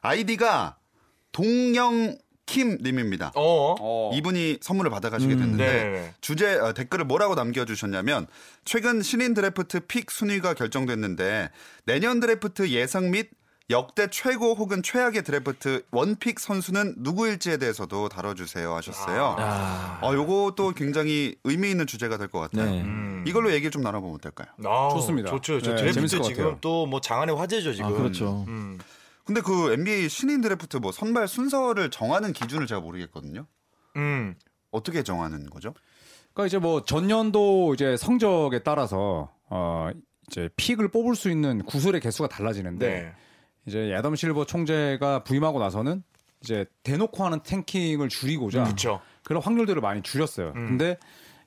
[0.00, 0.76] 아이디가
[1.32, 3.32] 동영 킴 님입니다.
[3.34, 3.74] 어.
[3.78, 4.10] 어.
[4.14, 6.14] 이분이 선물을 받아가시게 음, 됐는데 네.
[6.22, 8.26] 주제 어, 댓글을 뭐라고 남겨주셨냐면
[8.64, 11.50] 최근 신인 드래프트 pick 순위가 결정됐는데
[11.84, 13.28] 내년 드래프트 예상 및
[13.70, 19.36] 역대 최고 혹은 최악의 드래프트 one pick 선수는 누구일지에 대해서도 다뤄주세요 하셨어요.
[19.38, 22.70] 아, 어, 요것도 굉장히 의미 있는 주제가 될 것 같아요.
[22.70, 22.80] 네.
[22.80, 23.24] 음.
[23.26, 24.48] 이걸로 얘기 좀 나눠보면 어떨까요?
[24.64, 25.30] 아, 좋습니다.
[25.30, 25.60] 좋죠.
[25.60, 26.56] 저 네, 드래프트 지금.
[26.62, 27.90] 또 뭐 장안의 화제죠 지금.
[27.90, 28.46] 아, 그렇죠.
[28.48, 28.78] 음.
[29.24, 33.44] 근데 그 NBA 신인 드래프트 뭐 선발 순서를 정하는 기준을 제가 모르겠거든요.
[33.96, 34.34] 음.
[34.70, 35.74] 어떻게 정하는 거죠?
[36.32, 39.90] 그러니까 이제 뭐 전년도 이제 성적에 따라서 어
[40.30, 43.12] 이제 pick을 뽑을 수 있는 구슬의 개수가 달라지는데 네.
[43.68, 46.02] 이제 애덤 실버 총재가 부임하고 나서는
[46.42, 49.00] 이제 대놓고 하는 tanking을 줄이고자 그렇죠.
[49.24, 50.52] 그런 확률들을 많이 줄였어요.
[50.56, 50.66] 음.
[50.66, 50.98] 근데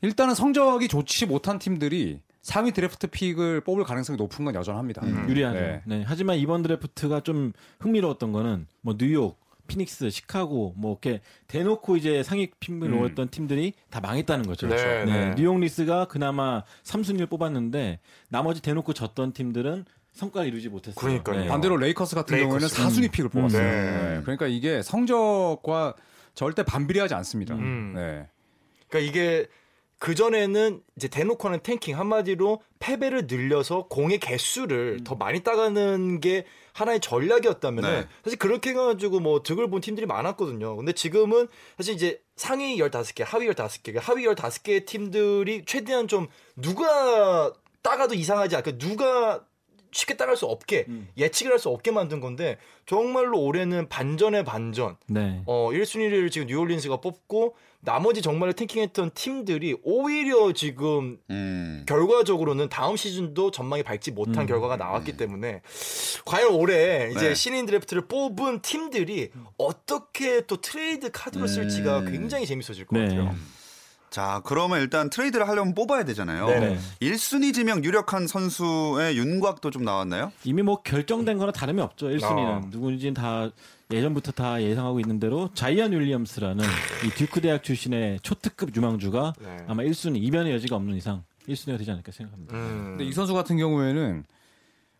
[0.02, 5.02] 일단은 성적이 좋지 못한 팀들이 상위 드래프트 pick을 뽑을 가능성이 높은 건 여전합니다.
[5.06, 5.28] 음.
[5.30, 5.60] 유리하죠.
[5.60, 5.82] 네.
[5.86, 6.04] 네.
[6.06, 12.50] 하지만 이번 드래프트가 좀 흥미로웠던 거는 뭐 뉴욕, 피닉스, 시카고 뭐 이렇게 대놓고 이제 상위
[12.60, 13.00] pick을 음.
[13.00, 14.68] 놓았던 팀들이 다 망했다는 거죠.
[14.68, 15.36] 네, 네.
[15.36, 18.00] 뉴욕 닉스가 그나마 3순위를 뽑았는데
[18.30, 20.96] 나머지 대놓고 졌던 팀들은 성과를 이루지 못했어요.
[20.96, 21.42] 그러니까요.
[21.42, 21.48] 네.
[21.48, 22.76] 반대로 레이커스 같은 레이커스.
[22.76, 23.62] 경우에는 4순위 pick을 뽑았어요.
[23.62, 24.16] 네.
[24.18, 24.22] 네.
[24.22, 25.96] 그러니까 이게 성적과
[26.34, 27.56] 절대 반비례하지 않습니다.
[27.56, 27.94] 음.
[27.96, 28.28] 네.
[28.90, 29.48] 그러니까 이게
[30.00, 35.04] 그 전에는 이제 대놓고 하는 tanking 한마디로 패배를 늘려서 공의 개수를 음.
[35.04, 38.08] 더 많이 따가는 게 하나의 전략이었다면 은 네.
[38.24, 40.76] 사실 그렇게 해가지고 뭐 득을 본 팀들이 많았거든요.
[40.76, 47.54] 근데 지금은 사실 이제 상위 15개, 하위 15개, 하위 15개의 팀들이 최대한 좀 누가
[47.84, 49.46] 따가도 이상하지 않게 누가
[49.92, 51.08] 쉽게 따갈 수 없게 음.
[51.18, 54.96] 예측을 할 수 없게 만든 건데 정말로 올해는 반전의 반전.
[55.08, 55.44] 네.
[55.46, 61.84] 어, 1순위를 지금 뉴올리언스가 뽑고 나머지 정말 tanking했던 팀들이 오히려 지금 음.
[61.88, 64.48] 결과적으로는 다음 시즌도 전망이 밝지 못한 음.
[64.48, 65.62] 결과가 나왔기 때문에
[66.26, 67.36] 과연 올해 이제 네.
[67.36, 72.12] 신인 드래프트를 뽑은 팀들이 어떻게 또 트레이드 카드로 쓸지가 음.
[72.12, 73.06] 굉장히 재밌어질 것 네.
[73.08, 73.36] 같아요.
[74.12, 76.46] 자, 그러면 일단 트레이드를 하려면 뽑아야 되잖아요.
[76.46, 76.78] 네네.
[77.02, 80.34] 1순위 지명 유력한 선수의 윤곽도 좀 나왔나요?
[80.44, 82.10] 이미 뭐 결정된 거나 다름이 없죠.
[82.10, 82.62] 1순위는 아.
[82.70, 83.50] 누군지는 다
[83.90, 86.66] 예전부터 다 예상하고 있는 대로 자이언 윌리엄스라는
[87.06, 89.58] 이 듀크 대학 출신의 초특급 유망주가 네.
[89.68, 92.54] 아마 1순위 이변의 여지가 없는 이상 1순위가 되지 않을까 생각합니다.
[92.54, 92.84] 음.
[92.98, 94.26] 근데 이 선수 같은 경우에는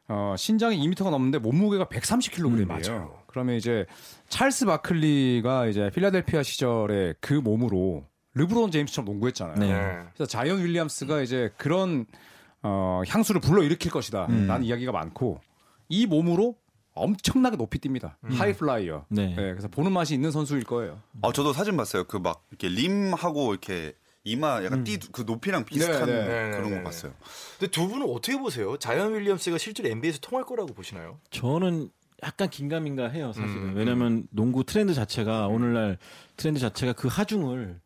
[0.08, 2.62] 어, 신장이 2m가 넘는데 몸무게가 130kg이에요.
[2.62, 3.14] 음, 맞아요.
[3.28, 3.86] 그러면 이제
[4.30, 9.56] 찰스 바클리가 이제 필라델피아 시절에 그 몸으로 르브론 제임스처럼 농구했잖아요.
[9.58, 9.68] 네.
[9.68, 10.04] 네.
[10.14, 12.06] 그래서 자이언 윌리엄스가 이제 그런
[12.64, 14.28] 어, 향수를 불러 일으킬 것이다.
[14.30, 14.48] 음.
[14.48, 15.42] 라는 이야기가 많고
[15.90, 16.56] 이 몸으로
[16.94, 18.16] 엄청나게 높이 뜁니다.
[18.24, 19.06] high flyer.
[19.10, 19.28] 네.
[19.28, 21.00] 네, 그래서 보는 맛이 있는 선수일 거예요.
[21.22, 22.04] 아, 저도 사진 봤어요.
[22.06, 26.52] 그 막 이렇게 림하고 이렇게 이마 약간 띠그 높이랑 비슷한 네, 네.
[26.52, 27.14] 그런 네, 네, 거 봤어요.
[27.58, 28.78] 근데 두 분은 어떻게 보세요?
[28.78, 31.18] 자이언 윌리엄스가 실제로 NBA에서 통할 거라고 보시나요?
[31.32, 31.90] 저는
[32.24, 33.70] 약간 긴가민가 해요, 사실은.
[33.70, 35.98] 음, 왜냐면 농구 트렌드 자체가 오늘날
[36.38, 37.80] 트렌드 자체가 그 하중을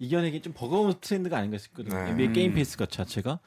[0.00, 1.94] 이겨내기 좀 버거운 트렌드가 아닌가 싶거든요.
[1.94, 2.10] 네.
[2.10, 3.38] NBA 게임 페이스 가 자체가.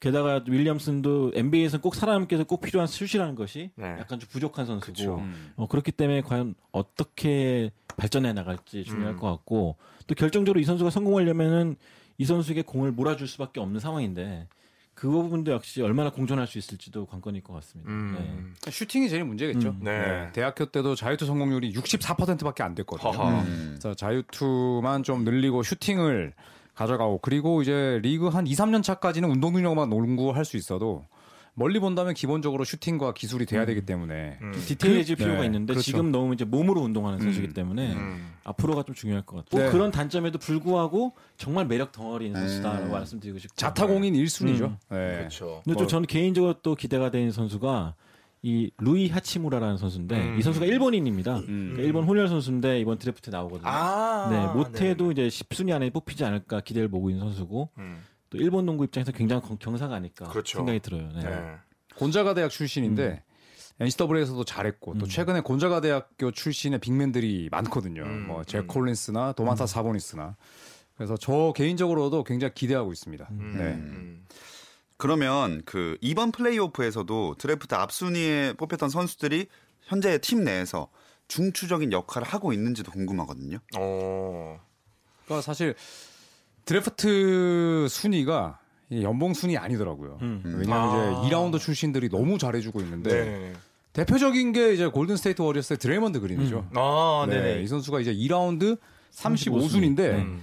[0.00, 3.86] 게다가 윌리엄슨도 NBA에서는 꼭 사람께서 꼭 필요한 슛이라는 것이 네.
[3.98, 5.22] 약간 좀 부족한 선수고 그쵸.
[5.56, 9.18] 어, 그렇기 때문에 과연 어떻게 발전해 나갈지 중요할 음.
[9.18, 11.76] 것 같고 또 결정적으로 이 선수가 성공하려면은
[12.18, 14.46] 이 선수에게 공을 몰아줄 수밖에 없는 상황인데
[14.94, 17.90] 그 부분도 역시 얼마나 공존할 수 있을지도 관건일 것 같습니다.
[17.90, 18.54] 음.
[18.68, 19.70] 슈팅이 제일 문제겠죠.
[19.70, 19.80] 음.
[19.82, 20.28] 네.
[20.32, 23.10] 대학교 때도 자유투 성공률이 64%밖에 안 됐거든요.
[23.10, 23.40] 허허.
[23.40, 23.76] 음.
[23.80, 26.32] 그래서 자유투만 좀 늘리고 슈팅을
[26.74, 31.04] 가져가고 그리고 이제 리그 한 2, 3년 차까지는 운동 능력만 농구할 수 있어도
[31.56, 34.52] 멀리 본다면 기본적으로 슈팅과 기술이 돼야 되기 때문에 음.
[34.66, 35.84] 디테일해질 그- 필요가 네, 있는데 그렇죠.
[35.84, 37.52] 지금 너무 이제 몸으로 운동하는 선수이기 음.
[37.52, 38.32] 때문에 음.
[38.42, 39.60] 앞으로가 좀 중요할 것 같아요.
[39.62, 39.66] 네.
[39.70, 42.90] 또 그런 단점에도 불구하고 정말 매력 덩어리인 선수다라고 음.
[42.90, 44.62] 말씀드리고 싶고 자타공인 1순위죠.
[44.62, 44.76] 음.
[44.90, 45.16] 네.
[45.18, 45.60] 그렇죠.
[45.64, 47.94] 근데 뭐- 좀 저는 개인적으로 또 기대가 되는 선수가
[48.42, 50.38] 이 루이 하치무라라는 선수인데 음.
[50.38, 51.36] 이 선수가 일본인입니다.
[51.38, 51.44] 음.
[51.72, 53.70] 그러니까 일본 혼혈 선수인데 이번 드래프트 나오거든요.
[53.70, 55.26] 아, 네, 못해도 네네.
[55.28, 58.02] 이제 10순위 안에 뽑히지 않을까 기대를 보고 있는 선수고 음.
[58.38, 60.58] 또 일본 농구 입장에서 굉장히 경- 경사가 아닐까 그렇죠.
[60.58, 61.08] 생각이 들어요.
[61.14, 61.22] 네.
[61.22, 61.54] 네.
[61.96, 63.22] 곤자가 대학 출신인데
[63.80, 63.84] 음.
[63.84, 65.08] NCAA에서도 잘했고 또 음.
[65.08, 68.02] 최근에 곤자가 대학교 출신의 빅맨들이 많거든요.
[68.02, 68.66] 음, 뭐잭 음.
[68.68, 70.36] 콜린스나 도만타 사보니스나.
[70.96, 73.28] 그래서 저 개인적으로도 굉장히 기대하고 있습니다.
[73.32, 73.54] 음.
[73.56, 73.64] 네.
[73.74, 74.26] 음.
[74.96, 79.46] 그러면 그 이번 플레이오프에서도 드래프트 앞순위에 뽑혔던 선수들이
[79.82, 80.88] 현재 팀 내에서
[81.26, 83.58] 중추적인 역할을 하고 있는지도 궁금하거든요.
[83.76, 84.60] 어.
[85.24, 85.74] 그러니까 사실
[86.64, 88.58] 드래프트 순위가
[88.90, 90.18] 이 연봉 순위 아니더라고요.
[90.22, 90.42] 음.
[90.58, 91.22] 왜냐하면 아.
[91.22, 93.52] 이제 2라운드 출신들이 너무 잘해주고 있는데 네.
[93.92, 96.68] 대표적인 게 이제 골든 스테이트 워리어스의 드레이먼드 그린이죠.
[96.74, 97.62] 아, 네.
[97.62, 98.78] 이 선수가 이제 2라운드
[99.12, 100.42] 35순인데 음.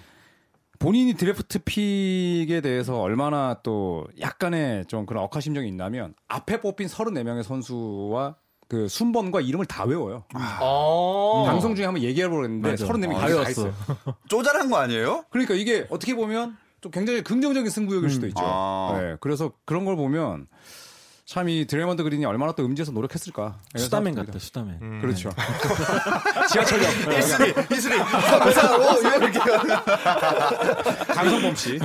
[0.80, 8.36] 본인이 드래프트 pick에 대해서 얼마나 또 약간의 좀 그런 억하심정이 있냐면 앞에 뽑힌 34명의 선수와
[8.72, 10.24] 그 순번과 이름을 다 외워요.
[10.34, 11.44] 아.
[11.46, 12.78] 방송 중에 한번 얘기해보려 했는데.
[12.78, 13.70] 서른 네명이 다다 외웠어.
[14.30, 15.26] 쪼잔한 거 아니에요?
[15.30, 18.42] 그러니까 이게 어떻게 보면 좀 굉장히 긍정적인 승부욕일 수도 있죠.
[18.42, 18.96] 아.
[18.98, 20.48] 네, 그래서 그런 걸 보면
[21.26, 23.58] 참 이 드레이먼드 그린이 얼마나 또 음지에서 노력했을까.
[23.76, 24.80] 수다맨 같다, 수다맨.
[24.80, 25.02] 듭니다.
[25.02, 25.30] 그렇죠.
[26.52, 27.98] 지하철역 이슬이 이슬이
[31.14, 31.80] 강성범 씨.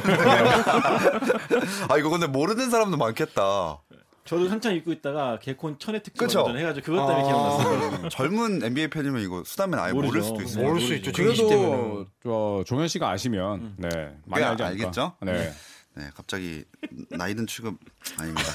[1.88, 3.78] 아 이거 근데 모르는 사람도 많겠다.
[4.26, 6.42] 저도 한참 입고 있다가 개콘 천의 특집 그쵸?
[6.42, 8.08] 완전 해가지고 그것 때문에 기억났어요.
[8.10, 10.26] 젊은 NBA 팬이면 이거 수다면 아예 모를 모르죠.
[10.26, 10.64] 수도 있어요.
[10.64, 11.12] 모를 수 있죠.
[11.12, 11.48] 지금 20대면은.
[11.48, 13.88] 그래도 저 종현 씨가 아시면 네
[14.26, 14.66] 많이 꽤 알지 않을까.
[14.66, 15.12] 알겠죠?
[15.22, 15.52] 네.
[15.94, 16.64] 네, 갑자기
[17.10, 17.78] 나이든 취급
[18.18, 18.48] 아닙니다.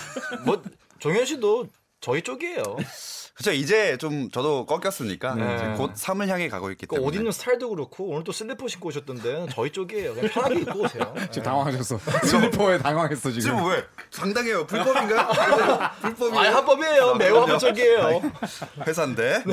[0.46, 0.62] 뭐
[1.00, 1.68] 정현 씨도
[2.02, 2.64] 저희 쪽이에요.
[3.34, 3.54] 그렇죠.
[3.54, 5.74] 이제 좀 저도 꺾였으니까 네.
[5.78, 7.08] 곧 삶을 향해 가고 있기 그 때문에.
[7.08, 10.14] 옷 입는 스타일도 그렇고 오늘 또 슬리퍼 신고 오셨던데 저희 쪽이에요.
[10.14, 11.14] 그냥 편하게 입고 오세요.
[11.32, 11.98] 지금 당황하셨어.
[12.26, 13.42] 슬리퍼에 당황했어 지금.
[13.42, 13.84] 지금 왜?
[14.12, 14.68] 상당해요.
[14.68, 15.30] 불법인가요?
[16.02, 16.40] 불법이에요.
[16.40, 17.16] 아 합법이에요.
[17.16, 17.38] 매우.
[17.42, 18.22] 합법적이에요.
[18.86, 19.44] 회사인데.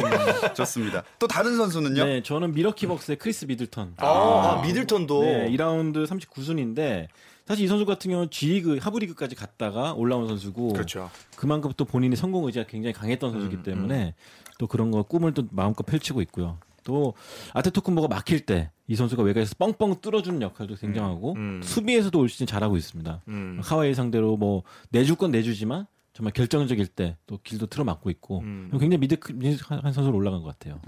[0.55, 1.05] 좋습니다.
[1.19, 2.05] 또 다른 선수는요?
[2.05, 3.95] 네, 저는 밀워키 벅스의 크리스 미들턴.
[3.99, 7.09] 아, 아, 미들턴도 네, 2라운드 39순인데
[7.49, 11.11] 사실 이 선수 같은 경우는 G리그, 하부리그까지 갔다가 올라온 선수고 그렇죠.
[11.35, 14.15] 그만큼 또 본인의 성공 의지가 굉장히 강했던 선수이기 음, 때문에
[14.59, 16.59] 또 그런 거 꿈을 또 마음껏 펼치고 있고요.
[16.85, 17.15] 또
[17.55, 21.61] 아데토쿤보가 막힐 때 이 선수가 외곽에서 뻥뻥 뚫어주는 역할도 굉장하고 음.
[21.63, 23.23] 수비에서도 올 시즌 잘하고 있습니다.
[23.29, 23.61] 음.
[23.63, 28.69] 카와이 상대로 뭐 내줄 건 내주지만 정말 결정적일 때 또 길도 틀어 막고 있고 음.
[28.73, 30.81] 굉장히 믿을 믿을 만한 선수로 올라간 것 같아요.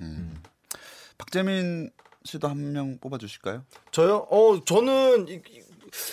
[1.19, 1.91] 박재민
[2.25, 3.65] 씨도 한 명 뽑아 주실까요?
[3.93, 4.27] 저요?
[4.31, 5.70] 어 저는 이- 이-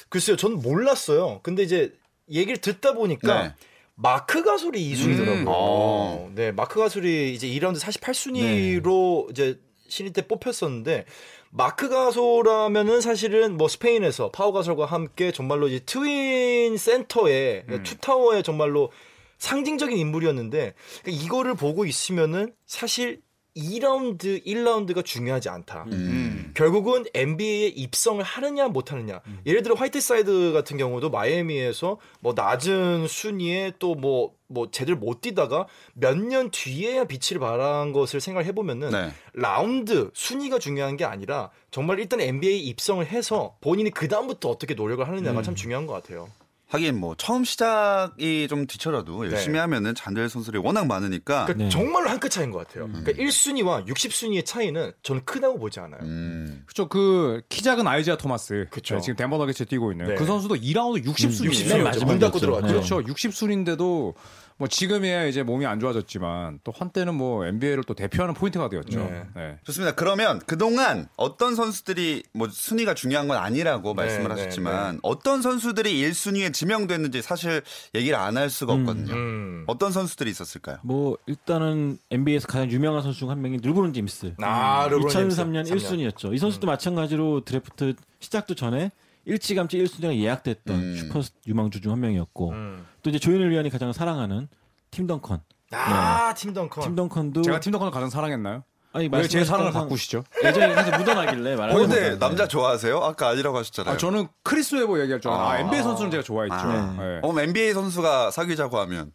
[0.09, 0.35] 글쎄요.
[0.35, 1.39] 저는 몰랐어요.
[1.43, 1.93] 근데 이제
[2.29, 3.53] 얘기를 듣다 보니까 네.
[3.95, 5.41] 마크 가솔이 2순위더라고요.
[5.41, 5.45] 음.
[5.47, 6.31] 어.
[6.35, 11.05] 네, 마크 가솔이 이제 2라운드 48순위로 이제 신인 때 뽑혔었는데
[11.49, 18.91] 마크 가솔하면은 사실은 뭐 스페인에서 파우 가솔과 함께 정말로 이제 twin 센터에 투타워에 정말로
[19.37, 23.21] 상징적인 인물이었는데 그러니까 이거를 보고 있으면은 사실
[23.57, 25.85] 2라운드, 1라운드가 중요하지 않다.
[25.91, 26.51] 음.
[26.53, 29.19] 결국은 NBA에 입성을 하느냐 못 하느냐.
[29.45, 36.49] 예를 들어 화이트사이드 같은 경우도 마이애미에서 뭐 낮은 순위에 또뭐뭐 제대로 못 뛰다가 몇 년
[36.51, 39.11] 뒤에야 빛을 발한 것을 생각해 보면은 네.
[39.33, 45.05] 라운드 순위가 중요한 게 아니라 정말 일단 NBA 입성을 해서 본인이 그 다음부터 어떻게 노력을
[45.07, 46.27] 하느냐가 참 중요한 것 같아요.
[46.69, 49.59] 하긴 뭐 처음 시작이 좀 뒤처져도 열심히 네.
[49.59, 51.45] 하면은 잘될 선수들이 워낙 많으니까.
[51.45, 51.69] 그러니까 네.
[51.69, 52.87] 정말로 한 끗 차이인 것 같아요.
[52.87, 56.01] 그러니까 1순위와 60순위의 차이는 저는 크다고 보지 않아요.
[56.03, 56.63] 음.
[56.65, 56.89] 그렇죠.
[56.89, 58.67] 그 키 작은 아이재아 토마스.
[58.69, 58.95] 그쵸.
[58.95, 60.15] 네, 지금 덴버 너기츠에 뛰고 있는 네.
[60.15, 61.51] 그 선수도 2라운드 60순위.
[61.51, 62.39] 60순위 맞아, 문 닫고.
[62.39, 62.67] 들어갔죠.
[62.67, 62.73] 네.
[62.73, 62.99] 그렇죠.
[63.01, 64.13] 60순위인데도
[64.59, 68.99] 뭐 지금이야 이제 몸이 안 좋아졌지만 또 한때는 뭐 NBA를 또 대표하는 포인트가드였죠.
[69.03, 69.23] 네.
[69.35, 69.57] 네.
[69.63, 69.93] 좋습니다.
[69.93, 74.99] 그러면 그동안 어떤 선수들이 뭐 순위가 중요한 건 아니라고 말씀을 네, 하셨지만 네.
[75.03, 77.61] 어떤 선수들이 1순위에 지명됐는지 사실
[77.93, 79.13] 얘기를 안 할 수가 없거든요.
[79.13, 79.63] 음.
[79.67, 80.77] 어떤 선수들이 있었을까요?
[80.83, 84.35] 뭐 일단은 NBA에서 가장 유명한 선수 중 한 명이 르브론 제임스.
[84.41, 85.89] 아, 르브론 2003년 제임스.
[85.95, 86.33] 1순위였죠.
[86.33, 88.91] 이 선수도 마찬가지로 드래프트 시작도 전에
[89.27, 90.95] 일찌감치 1순위가 예약됐던 음.
[90.95, 92.85] 슈퍼 유망주 중 한 명이었고 음.
[93.03, 94.47] 또 이제 조현일 위원이 가장 사랑하는
[94.91, 95.41] 팀 덩컨.
[95.71, 96.83] 아, 팀 덩컨.
[96.83, 98.63] 팀 덩컨도 제가 팀 덕후를 가장 사랑했나요?
[98.93, 100.23] 아니 왜 제 사랑을 바꾸시죠?
[100.43, 102.19] 예전에 계속 묻어나길래 어, 말하는 근데 거예요.
[102.19, 102.97] 남자 좋아하세요?
[102.97, 103.93] 아까 아니라고 하셨잖아요.
[103.93, 105.57] 아, 저는 크리스 웨버 얘기할 줄 알았는데 아.
[105.57, 106.55] 아, NBA 선수는 제가 좋아했죠.
[106.55, 106.95] 아.
[106.97, 107.19] 네.
[107.21, 109.11] 어, NBA 선수가 사귀자고 하면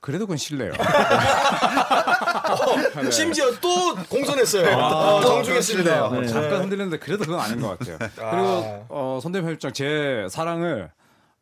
[0.00, 0.72] 그래도 그건 실례요.
[3.10, 4.76] 심지어 또 공손했어요.
[4.76, 6.10] 어, 정중했습니다.
[6.10, 6.26] 네.
[6.26, 7.98] 잠깐 흔들렸는데 그래도 그건 아닌 것 같아요.
[7.98, 10.90] 그리고 어, 손대범 편집장 제 사랑을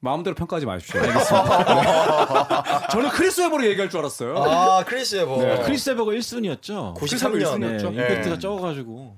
[0.01, 1.01] 마음대로 평가하지 마십시오.
[1.01, 2.89] 알겠습니다.
[2.91, 4.37] 저는 크리스 웨버로 얘기할 줄 알았어요.
[4.37, 5.37] 아, 크리스 웨버.
[5.37, 5.63] 네.
[5.63, 6.95] 크리스 웨버가 1순위였죠.
[6.97, 7.59] 93년.
[7.61, 7.89] 네, 였죠.
[7.91, 8.39] 임팩트가 네.
[8.41, 9.17] 적어가지고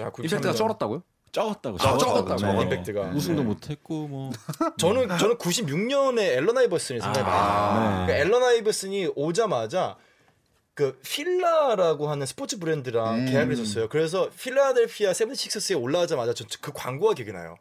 [0.00, 0.24] 야, 93년.
[0.24, 1.02] 임팩트가 쩔었다고요?
[1.32, 1.76] 적었다고.
[1.80, 2.52] 아, 적었다고.
[2.52, 2.62] 네.
[2.62, 3.00] 임팩트가.
[3.14, 3.48] 우승도 네.
[3.48, 4.30] 못했고 뭐.
[4.78, 7.90] 저는 저는 96년에 앨런 아이버슨이 생각이 많이 나요.
[8.00, 8.06] 네.
[8.06, 9.96] 그러니까 앨런 아이버슨이 오자마자
[10.74, 13.88] 그 필라라고 하는 스포츠 브랜드랑 계약을 했었어요.
[13.88, 17.56] 그래서 필라델피아 세븐식서스에 올라가자마자 저그 광고가 기억이 나요.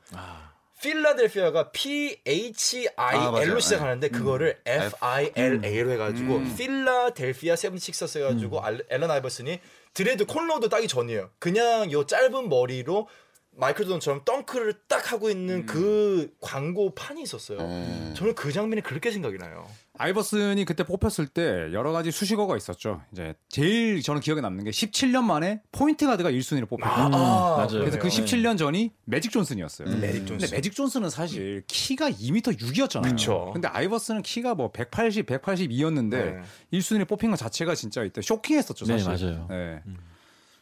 [0.82, 3.44] 필라델피아가 P H 아, I.
[3.44, 9.60] L로 시작하는데 그거를 F I L A로 해가지고 필라델피아 세븐식서스 해가지고 알- 앨런 아이버슨이
[9.94, 11.32] dread cornrow도 따기 전이에요.
[11.40, 13.10] 그냥 요 짧은 머리로
[13.60, 17.60] 마이클 조던처럼 덩크를 딱 하고 있는 그 광고 판이 있었어요.
[17.60, 18.14] 음.
[18.16, 19.68] 저는 그 장면이 그렇게 생각이 나요.
[19.98, 21.44] 아이버슨이 그때 뽑혔을 때
[21.74, 23.02] 여러 가지 수식어가 있었죠.
[23.12, 27.08] 이제 제일 저는 기억에 남는 게 17년 만에 포인트 가드가 1순위를 뽑혔다.
[27.08, 27.68] 음, 맞아요.
[27.68, 29.90] 그래서 그 17년 전이 매직 존슨이었어요.
[29.98, 30.38] 매직 존슨.
[30.38, 33.10] 근데 매직 존슨은 사실 키가 2m 6이었잖아요.
[33.10, 33.50] 그쵸.
[33.52, 36.42] 근데 아이버슨은 키가 뭐 180, 182였는데 네.
[36.74, 39.32] 1순위를 뽑힌 것 자체가 진짜 이때 쇼킹했었죠, 네, 사실.
[39.32, 39.48] 맞아요.
[39.50, 39.82] 네.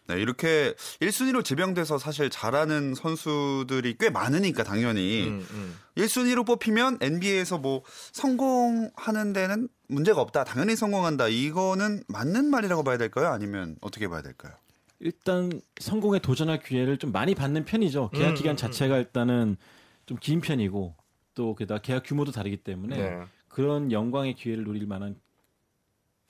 [0.07, 5.75] 네, 이렇게 1순위로 지명돼서 사실 잘하는 선수들이 꽤 많으니까 당연히 음, 음.
[5.97, 10.43] 1순위로 뽑히면 NBA에서 뭐 성공하는 데는 문제가 없다.
[10.43, 11.27] 당연히 성공한다.
[11.27, 13.27] 이거는 맞는 말이라고 봐야 될까요?
[13.27, 14.53] 아니면 어떻게 봐야 될까요?
[14.99, 18.09] 일단 성공에 도전할 기회를 좀 많이 받는 편이죠.
[18.13, 19.57] 계약 음, 기간 음, 자체가 일단은
[20.05, 20.95] 좀 긴 편이고
[21.35, 23.21] 또 게다가 계약 규모도 다르기 때문에 네.
[23.49, 25.15] 그런 영광의 기회를 누릴 만한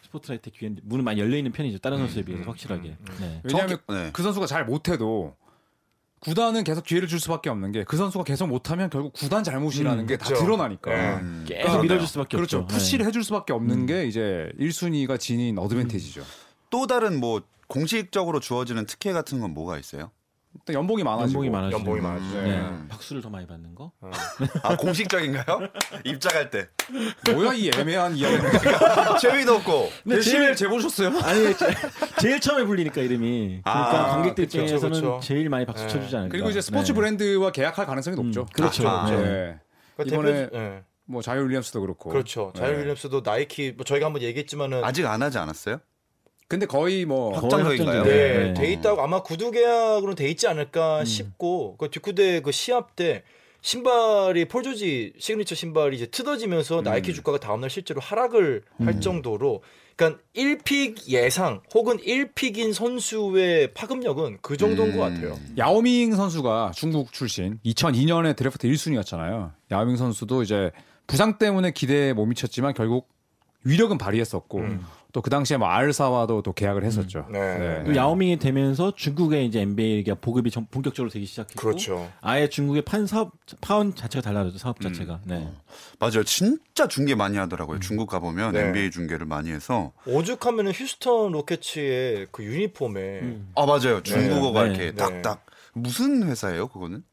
[0.04, 1.80] 스포트라이트 기회 문은 많이 열려 있는 편이죠.
[1.80, 2.96] 다른 선수에 비해서 확실하게.
[3.20, 3.42] 네.
[3.44, 4.10] 왜냐하면 정확히- 네.
[4.14, 5.36] 그 선수가 잘 못해도
[6.20, 10.08] 구단은 계속 기회를 줄 수밖에 없는 게 그 선수가 계속 못하면 결국 구단 잘못이라는 음,
[10.08, 10.44] 게다 그렇죠.
[10.44, 10.92] 드러나니까.
[10.92, 11.16] 네.
[11.22, 11.46] 음.
[11.48, 12.60] 계속 밀어줄 수밖에 그렇죠.
[12.60, 12.74] 없죠.
[12.76, 13.10] 푸시를 네.
[13.10, 16.24] 해줄 수밖에 없는 게 이제 1순위가 지닌 어드밴티지죠.
[16.70, 20.12] 또 다른 뭐 공식적으로 주어지는 특혜 같은 건 뭐가 있어요?
[20.60, 21.46] 일단 연봉이 많아지고.
[21.46, 22.42] 연봉이 많아지고 연봉이 많아지죠.
[22.42, 22.58] 네.
[22.58, 22.88] 음.
[22.90, 23.92] 박수를 더 많이 받는 거.
[24.64, 25.68] 아 공식적인가요?
[26.04, 26.68] 입장할 때
[27.32, 28.38] 뭐야 이 애매한 이야기.
[29.22, 31.10] 재미도 없고 데시벨 재보셨어요?
[31.20, 31.68] 아니 제-
[32.20, 35.20] 제일 처음에 불리니까 이름이 그러니까 아, 관객들 그쵸, 입장에서는 그쵸.
[35.24, 35.90] 제일 많이 박수 네.
[35.94, 36.32] 쳐주지 않을까.
[36.32, 36.96] 그리고 이제 스포츠 네.
[36.96, 38.42] 브랜드와 계약할 가능성이 높죠.
[38.42, 38.88] 음, 그렇죠.
[38.88, 39.16] 아, 네.
[39.18, 39.60] 네.
[39.96, 40.84] 그러니까 이번에 대표- 네.
[41.10, 42.10] 뭐 자이어 윌리엄스도 그렇고.
[42.10, 42.52] 그렇죠.
[42.56, 42.80] 자이어 네.
[42.82, 45.80] 윌리엄스도 나이키 뭐 저희가 한번 얘기했지만은 아직 안 하지 않았어요?
[46.48, 48.04] 근데 거의 뭐 확정적인가요?
[48.04, 48.54] 네, 확정적이에요.
[48.54, 50.52] 돼 있다고 아마 구두 계약으로는 돼 있지 음.
[50.52, 53.24] 않을까 싶고 그 뒷구대 그 시합 때
[53.62, 56.12] 신발이 폴 조지 시그니처 신발이 이제 음.
[56.12, 59.62] 뜯어지면서 나이키 주가가 다음날 실제로 하락을 할 정도로
[59.98, 64.98] 그러니까 1 pick 예상 혹은 1 pick인 선수의 파급력은 그 정도인 음.
[64.98, 65.38] 것 같아요.
[65.58, 69.52] 야오밍 선수가 중국 출신 2002년에 드래프트 1순위였잖아요.
[69.72, 70.72] 야오밍 선수도 이제
[71.08, 73.10] 부상 때문에 기대에 못 미쳤지만 결국
[73.64, 74.86] 위력은 발휘했었고 음.
[75.14, 77.26] 또 그 당시에 뭐 R사와도 또 계약을 했었죠.
[77.30, 77.84] 네.
[77.86, 82.10] 또 야오밍이 되면서 중국에 이제 NBA가 보급이 좀 본격적으로 되기 시작했고 그렇죠.
[82.22, 85.20] 아예 중국의 판 사업 파원 자체가 달라졌죠 사업 자체가.
[85.26, 85.52] 네.
[86.00, 86.24] 맞아요.
[86.24, 87.80] 진짜 중계 많이 하더라고요.
[87.80, 88.68] 중국 가 보면 네.
[88.68, 93.52] NBA 중계를 많이 해서 오죽하면은 휴스턴 로켓츠의 그 유니폼에 음.
[93.56, 94.02] 아 맞아요.
[94.04, 94.70] 중국어가 네.
[94.70, 94.96] 이렇게 네.
[94.96, 96.70] 딱딱 무슨 회사예요?
[96.70, 97.04] 그거는?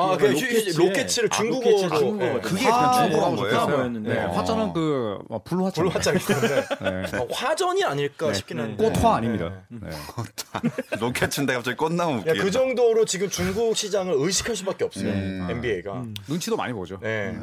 [0.00, 2.40] 아, 그게 그 로켓츠의- 로켓츠를 아, 중국어로 로켓츠를 중국어로 예.
[2.40, 3.58] 그게 화- 그냥 중국어인 네, 거예요?
[3.58, 4.14] 화자였는데.
[4.14, 4.28] 네, 어.
[4.30, 5.82] 화자는 그 어, 불화자.
[5.82, 7.18] 불 화자이기 때문에 네.
[7.18, 9.50] 어, 화자가 아닐까 싶긴 한데 꽃화 아닙니다.
[9.68, 9.78] 네.
[9.90, 10.98] 네.
[11.00, 12.22] 로켓인데 갑자기 꽃나무.
[12.24, 15.08] 그 정도로 지금 중국 시장을 의식할 수밖에 없어요.
[15.08, 15.46] 음.
[15.50, 16.04] NBA가.
[16.28, 16.98] 눈치도 많이 보죠.
[17.00, 17.36] 네.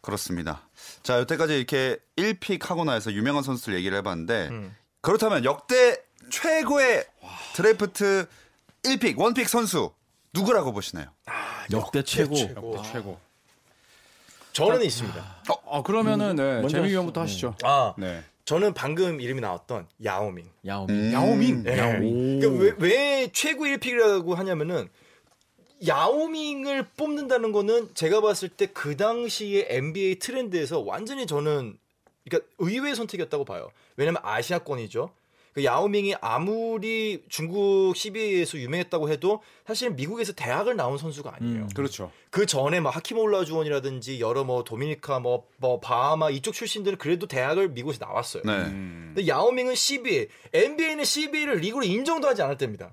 [0.00, 0.62] 그렇습니다.
[1.02, 4.76] 자 여태까지 이렇게 1 pick 하고 나서 유명한 선수들 얘기를 해봤는데 음.
[5.02, 5.98] 그렇다면 역대
[6.30, 7.04] 최고의
[7.54, 8.26] 드래프트
[8.84, 9.90] 1 pick one pick 선수
[10.36, 11.06] 누구라고 보시나요?
[11.72, 12.34] 역대 최고.
[12.34, 12.82] 최고.
[12.92, 13.18] 최고.
[14.52, 15.42] 저는 있습니다.
[15.70, 16.88] 아 그러면은 네, 먼저 재미.
[16.90, 17.54] 위원부터 하시죠.
[17.62, 18.22] 아, 네.
[18.44, 20.48] 저는 방금 이름이 나왔던 야오밍.
[20.66, 20.94] 야오밍.
[20.96, 21.12] 음.
[21.12, 21.62] 야오밍.
[21.64, 21.78] 네.
[21.78, 22.40] 야오밍.
[22.40, 24.88] 그러니까 왜, 왜 최고 1픽이라고 하냐면은
[25.86, 31.76] 야오밍을 뽑는다는 거는 제가 봤을 때 그 당시의 NBA 트렌드에서 완전히 저는
[32.28, 33.70] 그러니까 의외의 선택이었다고 봐요.
[33.96, 35.10] 왜냐면 아시아권이죠.
[35.56, 41.62] 그 야오밍이 아무리 중국 CBA에서 유명했다고 해도 사실 미국에서 대학을 나온 선수가 아니에요.
[41.62, 41.68] 음.
[41.74, 42.12] 그렇죠.
[42.28, 47.70] 그 전에 막 하키몰라 주원이라든지 여러 뭐 도미니카 뭐, 뭐 바하마 이쪽 출신들은 그래도 대학을
[47.70, 48.42] 미국에서 나왔어요.
[48.44, 48.52] 네.
[48.52, 49.12] 음.
[49.14, 52.92] 근데 야오밍은 CBA, NBA는 CBA를 리그로 인정도 하지 않을 때입니다.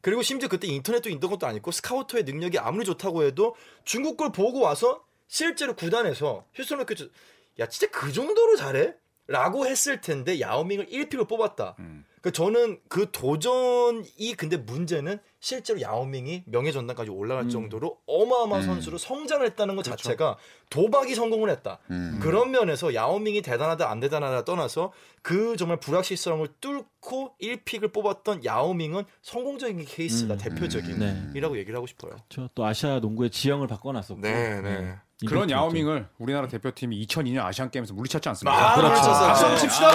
[0.00, 4.60] 그리고 심지어 그때 인터넷도 있던 것도 아니고 스카우터의 능력이 아무리 좋다고 해도 중국 걸 보고
[4.60, 7.10] 와서 실제로 구단에서 휴스턴 로켓츠
[7.58, 8.94] 야 진짜 그 정도로 잘해?
[9.26, 11.76] 라고 했을 텐데 야오밍을 1픽을 뽑았다.
[11.78, 12.04] 음.
[12.24, 18.66] 그 저는 그 도전이 근데 문제는 실제로 야오밍이 명예전당까지 올라갈 정도로 어마어마한 음.
[18.66, 20.38] 선수로 성장을 했다는 것 자체가
[20.70, 21.80] 도박이 성공을 했다.
[21.90, 22.18] 음.
[22.22, 29.84] 그런 면에서 야오밍이 대단하다 안 대단하다 떠나서 그 정말 불확실성을 뚫고 1픽을 뽑았던 야오밍은 성공적인
[29.84, 30.38] 케이스다 음.
[30.38, 31.30] 대표적인 네.
[31.34, 32.16] 이라고 얘기를 하고 싶어요.
[32.30, 34.22] 저또 아시아 농구의 지형을 바꿔놨었고.
[34.22, 34.96] 네, 네.
[35.26, 38.72] 그런 야오밍을 우리나라 대표팀이 2002년 아시안 게임에서 물리쳤지 않습니까?
[38.72, 39.00] 아, 그렇죠.
[39.00, 39.10] 그렇죠.
[39.10, 39.88] 박수 한번 칩시다.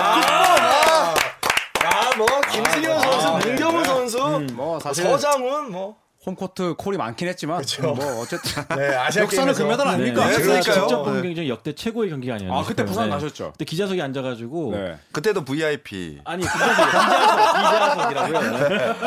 [1.86, 3.52] 야, 뭐 김승현 아, 선수, 네.
[3.52, 5.98] 문경훈 선수, 뭐 사실 서장훈 뭐
[6.30, 7.82] 홈코트 콜이 많긴 했지만 그렇죠.
[7.94, 9.54] 뭐 어쨌든 네, 아시아 역사는.
[9.54, 9.94] 금메달 네.
[9.94, 10.28] 아닙니까?
[10.28, 10.38] 네.
[10.38, 11.34] 제가 직접 본 네.
[11.34, 12.60] 경기 역대 최고의 경기가 아니었나요?
[12.60, 13.12] 아 그때 부산 네.
[13.16, 13.52] 가셨죠?
[13.54, 14.98] 그때 기자석에 앉아가지고 네.
[15.12, 16.20] 그때도 VIP.
[16.24, 18.38] 아니 기자석 기자석 기자석이라고요.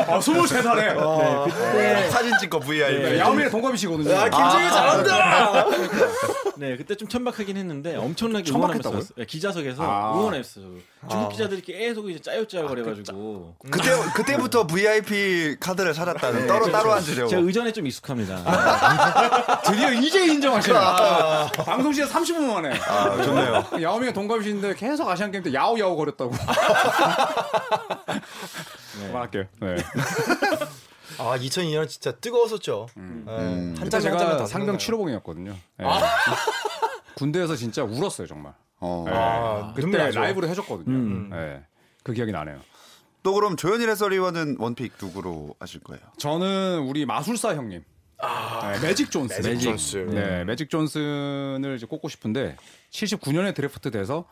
[0.12, 3.18] 아 23살에 그때 사진 찍고 VIP.
[3.18, 4.10] 야오밍의 동갑이시거든요.
[4.12, 5.66] 야, 김승현 잘한다.
[6.56, 9.00] 네 그때 좀 천박하긴 했는데 엄청나게 천박했다고요?
[9.16, 10.14] 네, 기자석에서 아.
[10.18, 10.64] 응원했어요.
[11.10, 17.28] 중국 기자들이 계속 이제 짜요짜요 거려가지고 그때 그때부터 VIP 카드를 찾았다는 따로 따로 앉으려고.
[17.28, 18.42] 제가 의전에 좀 익숙합니다.
[19.66, 20.78] 드디어 이제 인정하시네.
[21.64, 22.78] 방송 시간 30분 만에.
[22.78, 23.64] 아, 좋네요.
[23.82, 26.30] 야오밍의 동갑이신데 계속 아시안 게임 때 야오 야오 거렸다고.
[29.06, 29.44] 그만할게요.
[29.60, 29.76] 네.
[31.18, 32.86] 아, 2002년 진짜 뜨거웠었죠.
[32.94, 33.74] 네, 음.
[33.76, 35.20] 한 그때 장면 한 장면 제가 다 상병 생각나요.
[35.20, 35.54] 7호봉이었거든요.
[35.78, 35.86] 네.
[37.16, 38.54] 군대에서 진짜 울었어요 정말.
[38.82, 39.04] 어.
[39.06, 39.12] 네.
[39.14, 40.20] 아, 그때 나죠.
[40.20, 40.90] 라이브로 해줬거든요.
[40.94, 41.30] 음.
[41.30, 41.62] 네.
[42.02, 42.60] 그 기억이 나네요.
[43.22, 46.02] 또 그럼 조현일 해설위원은 원픽 누구로 하실 거예요?
[46.18, 47.84] 저는 우리 마술사 형님.
[48.20, 49.40] 네, 매직 존슨.
[49.46, 49.96] 매직 존슨.
[50.10, 52.56] 네, 매직 존슨을 이제 꼽고 싶은데
[52.90, 54.26] 79년에 드래프트 돼서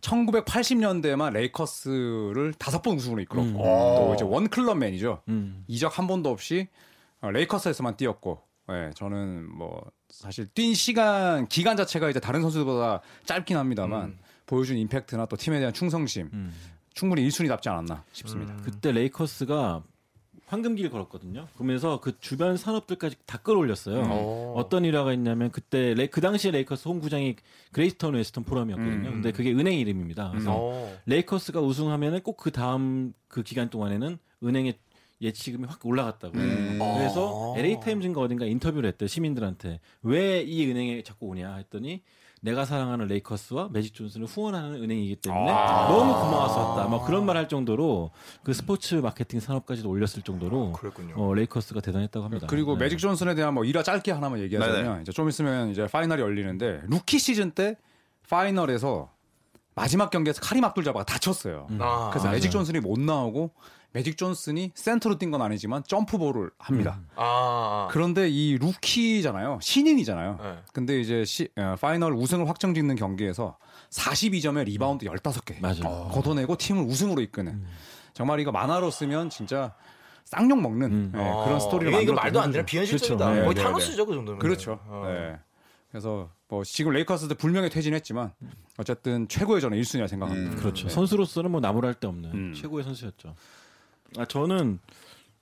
[0.00, 5.22] 1980년대만 레이커스를 다섯 번 우승으로 이끌었고 또 이제 one club man이죠.
[5.28, 5.64] 음.
[5.68, 6.68] 이적 한 번도 없이
[7.20, 8.40] 어, 레이커스에서만 뛰었고
[8.72, 15.26] 예, 저는 뭐 사실 뛴 시간 기간 자체가 이제 다른 선수들보다 짧긴 합니다만 보여준 임팩트나
[15.26, 16.52] 또 팀에 대한 충성심 음.
[16.94, 18.56] 충분히 1순위답지 않았나 싶습니다.
[18.64, 19.82] 그때 레이커스가
[20.46, 21.46] 황금기를 걸었거든요.
[21.54, 24.02] 그러면서 그 주변 산업들까지 다 끌어올렸어요.
[24.08, 24.54] 어.
[24.56, 27.36] 어떤 일화가 있냐면 그때 레, 그 당시에 레이커스 홈구장이
[27.70, 29.10] 그레이트 웨스턴 포럼이었거든요.
[29.12, 30.30] 근데 그게 은행 이름입니다.
[30.32, 30.98] 그래서 어.
[31.06, 34.74] 레이커스가 우승하면은 꼭 그 다음 그 기간 동안에는 은행의
[35.20, 36.36] 예치금이 확 올라갔다고.
[36.38, 36.78] 음.
[36.96, 37.58] 그래서 아.
[37.58, 42.02] LA 타임즈인가 어딘가 인터뷰를 했대 요 시민들한테 왜 이 은행에 자꾸 오냐 했더니
[42.42, 45.88] 내가 사랑하는 레이커스와 매직 존슨을 후원하는 은행이기 때문에 아.
[45.88, 46.88] 너무 고마워서 왔다.
[46.88, 51.14] 뭐 그런 말 할 정도로 그 스포츠 마케팅 산업까지도 올렸을 정도로 그랬군요.
[51.16, 52.46] 어, 레이커스가 대단했다고 합니다.
[52.48, 52.84] 그리고 네.
[52.84, 55.02] 매직 존슨에 대한 뭐 일화 짧게 하나만 얘기하자면 네네.
[55.02, 57.76] 이제 좀 있으면 이제 파이널이 열리는데 루키 시즌 때
[58.30, 59.10] 파이널에서
[59.74, 61.66] 마지막 경기에서 카림 압둘 자바가 다쳤어요.
[61.78, 62.36] 아, 그래서 맞아요.
[62.36, 63.50] 매직 존슨이 못 나오고
[63.92, 67.00] 매직 존슨이 센터로 뛴 건 아니지만 점프볼을 합니다.
[67.16, 67.88] 아.
[67.90, 69.58] 그런데 이 루키잖아요.
[69.62, 70.38] 신인이잖아요.
[70.42, 70.58] 네.
[70.72, 73.56] 근데 이제 시- 어, 파이널 우승을 확정 짓는 경기에서
[73.90, 76.08] 42점에 리바운드 15개 맞아요.
[76.12, 77.64] 걷어내고 팀을 우승으로 이끄는
[78.12, 79.74] 정말 이거 만화로 쓰면 진짜
[80.24, 81.12] 쌍욕 먹는 음.
[81.16, 82.64] 예, 아, 그런 스토리를 이게 이거 말도 안 되는.
[82.64, 83.16] 비현실적이다.
[83.24, 83.42] 그렇죠.
[83.42, 84.38] 거의 네, 네, 타노스죠 그 정도면.
[84.38, 84.78] 그렇죠.
[84.86, 85.04] 어.
[85.08, 85.36] 네.
[85.90, 88.32] 그래서 뭐 지금 레이커스도 불명예 퇴진했지만
[88.76, 90.52] 어쨌든 최고의 저는 1순위라 생각합니다.
[90.52, 90.56] 음.
[90.56, 90.86] 그렇죠.
[90.86, 90.94] 네.
[90.94, 92.54] 선수로서는 뭐 나무랄 데 없는 음.
[92.54, 93.34] 최고의 선수였죠.
[94.16, 94.78] 아 저는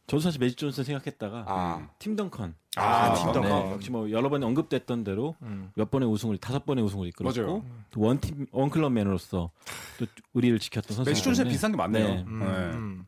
[0.06, 1.88] 저도 사실 매직 존슨 생각했다가 아.
[1.98, 2.54] 팀 덩컨.
[2.76, 3.42] 아, 팀 덩컨.
[3.42, 5.70] 네, 역시 뭐 여러 번 언급됐던 대로 음.
[5.74, 7.64] 몇 번의 우승을 다섯 번의 우승을 이끌었고.
[7.90, 9.50] 또 원팀 원클럽 맨으로서
[9.98, 11.10] 또 우리를 지켰던 선수.
[11.10, 12.06] 매직 존스에 비슷한 게 많네요.
[12.06, 12.24] 네.
[12.26, 12.46] 음, 네.
[12.46, 13.06] 음.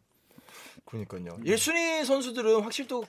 [0.85, 1.39] 그러니까요.
[1.45, 3.05] 1순위 선수들은 확실히 또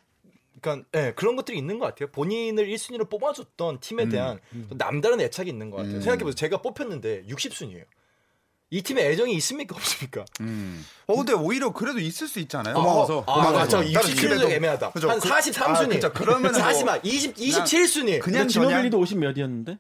[0.62, 2.10] 그러니까 예, 그런 것들이 있는 것 같아요.
[2.12, 5.96] 본인을 1순위로 뽑아줬던 팀에 대한 또 남다른 애착이 있는 것 같아요.
[5.96, 6.02] 음.
[6.02, 6.36] 생각해보세요.
[6.36, 7.84] 제가 뽑혔는데 60순위예요.
[8.74, 10.24] 이 팀에 애정이 있습니까 없습니까?
[10.40, 10.86] 음.
[11.06, 12.74] 어 근데 오히려 그래도 있을 수 있잖아요.
[12.74, 13.26] 고마워서.
[13.28, 13.82] 아, 고마워서.
[13.82, 14.92] 67순위 그래도- 애매하다.
[14.92, 15.10] 그죠.
[15.10, 15.84] 한 그- 43순위.
[15.84, 16.14] 아, 그죠.
[16.14, 18.20] 그러면은 40, 뭐 20, 27순위.
[18.22, 19.78] 그냥 지노빌리도 50 몇이었는데?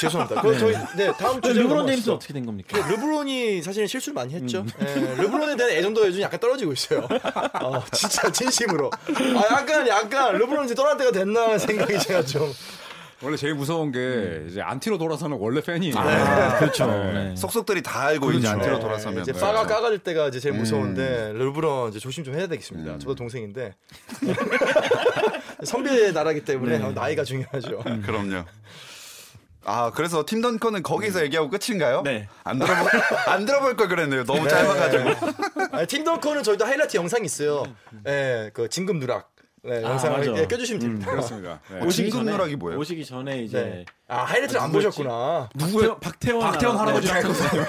[0.00, 0.40] 죄송합니다.
[0.42, 2.68] 그 저희 네 다음 주제 르브론 제임스 어떻게 된 겁니까?
[2.82, 4.60] 그 르브론이 사실은 실수를 많이 했죠.
[4.60, 4.68] 음.
[4.80, 7.06] 예, 르브론에 대한 애정도 요즘 약간 떨어지고 있어요.
[7.62, 8.90] 어, 진짜 진심으로.
[8.94, 12.52] 아 약간 약간 르브론 이제 떠날 때가 됐나 생각이 제가 좀.
[13.24, 15.94] 원래 제일 무서운 게 이제 안티로 돌아서는 원래 팬이에요.
[15.96, 16.86] 아, 그렇죠.
[16.86, 17.12] 네.
[17.12, 17.36] 네.
[17.36, 18.54] 속속들이 다 알고 이제 그렇죠.
[18.54, 19.40] 안티로 네, 돌아서면 이제 네.
[19.40, 20.58] 파가 까가질 때가 이제 제일 음.
[20.58, 22.92] 무서운데 르브론 이제 조심 좀 해야 되겠습니다.
[22.92, 22.98] 음.
[22.98, 23.74] 저도 동생인데
[25.64, 26.84] 선비의 나라기 때문에 네.
[26.84, 27.82] 어, 나이가 중요하죠.
[28.04, 28.44] 그럼요.
[29.66, 32.02] 아 그래서 팀 던컨은 거기서 얘기하고 끝인가요?
[32.02, 32.28] 네.
[32.44, 32.90] 안 들어볼
[33.26, 34.24] 안 들어볼 걸 그랬네요.
[34.24, 35.10] 너무 짧아가지고.
[35.72, 37.64] 아니, 팀 덩커는 저희도 하이라이트 영상 있어요.
[38.06, 39.33] 예, 그 진급 누락
[39.64, 40.42] 네, 아, 영상을 맞아.
[40.42, 41.10] 예, 껴주시면 됩니다.
[41.10, 41.60] 그렇습니다.
[41.70, 41.80] 네.
[41.80, 42.78] 어, 진급 누락이 뭐예요?
[42.78, 43.84] 오시기 전에 이제 네.
[44.08, 44.98] 아 하이라이트를 안 누구였지?
[44.98, 45.48] 보셨구나.
[45.54, 45.98] 누구요?
[46.00, 47.20] 박태원 박태원 할아버지 네.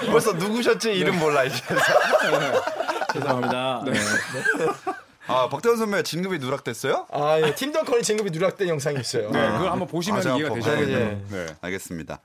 [0.12, 1.56] 벌써 누구셨지 이름 몰라 이제.
[3.14, 3.82] 죄송합니다.
[3.86, 3.92] 네.
[5.26, 7.06] 아 박태원 선배 진급이 누락됐어요?
[7.10, 7.54] 아, 예.
[7.54, 9.30] 팀 덩컨이 진급이 누락된 영상이 있어요.
[9.30, 10.86] 네, 그걸 한번 보시면 아, 이해가 되시거든요.
[10.94, 11.22] 봐봐야겠네.
[11.30, 11.46] 네.
[11.62, 12.20] 알겠습니다.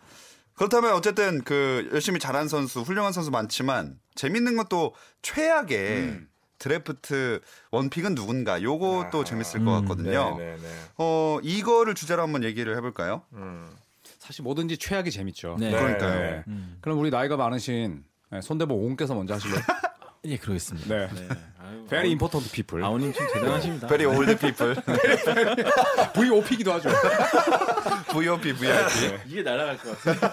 [0.56, 6.20] 그렇다면 어쨌든 그 열심히 잘한 선수, 훌륭한 선수 많지만 재밌는 건또 최악의
[6.62, 8.62] 드래프트 원픽은 누군가?
[8.62, 10.38] 요것도 재밌을 것 같거든요.
[10.38, 10.68] 네, 네, 네.
[10.98, 13.24] 어 이거를 주제로 한번 얘기를 해볼까요?
[13.34, 13.68] 음.
[14.20, 15.58] 사실 뭐든지 최악이 재밌죠.
[15.60, 15.72] 네.
[15.72, 16.20] 그러니까요.
[16.20, 16.44] 네.
[16.48, 16.78] 음.
[16.82, 19.60] 그럼 우리 나이가 많으신 네, 손대보 옹께서 먼저 하실래요?
[20.26, 20.88] 예, 그러겠습니다.
[20.88, 21.10] 네.
[21.60, 22.86] 아유, Very important people.
[22.86, 23.88] 아우님 좀 대단하십니다.
[23.88, 24.76] Very old people,
[26.14, 26.90] VOP기도 하죠.
[28.14, 29.20] VOP, VIP.
[29.28, 30.32] 이게 날아갈 것 같아요.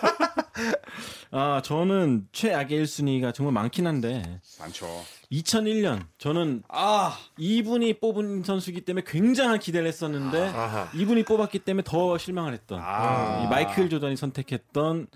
[1.31, 4.87] 아, 저는 최악의 1순위가 정말 많긴 한데 많죠.
[5.31, 10.89] 2001년 저는 아, 이분이 뽑은 선수이기 때문에 굉장한 기대를 했었는데 아하.
[10.95, 13.43] 이분이 뽑았기 때문에 더 실망을 했던 아.
[13.45, 15.09] 이 마이클 조던이 선택했던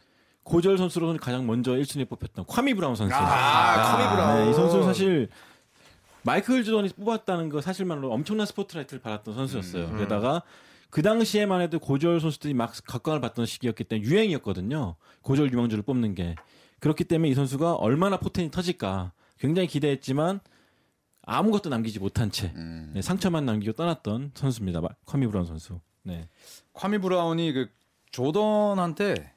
[0.44, 3.14] 고졸 선수로는 가장 먼저 1순위에 뽑혔던 콰미 브라운 선수.
[3.14, 4.44] 아, 콰미 브라운.
[4.44, 5.28] 네, 이 선수 사실
[6.22, 9.84] 마이클 조던이 뽑았다는 거 사실만으로 엄청난 스포트라이트를 받았던 선수였어요.
[9.86, 9.98] 음.
[9.98, 10.42] 게다가
[10.92, 14.96] 그 당시에만 해도 고졸 선수들이 막 각광을 받던 시기였기 때문에 유행이었거든요.
[15.22, 16.34] 고졸 유망주를 뽑는 게.
[16.80, 20.40] 그렇기 때문에 이 선수가 얼마나 포텐이 터질까 굉장히 기대했지만
[21.22, 22.90] 아무것도 남기지 못한 채 음.
[22.92, 24.82] 네, 상처만 남기고 떠났던 선수입니다.
[24.82, 25.80] 마- 콰미 브라운 선수.
[26.02, 26.28] 네.
[26.74, 27.70] 콰미 브라운이 그
[28.10, 29.32] 조던한테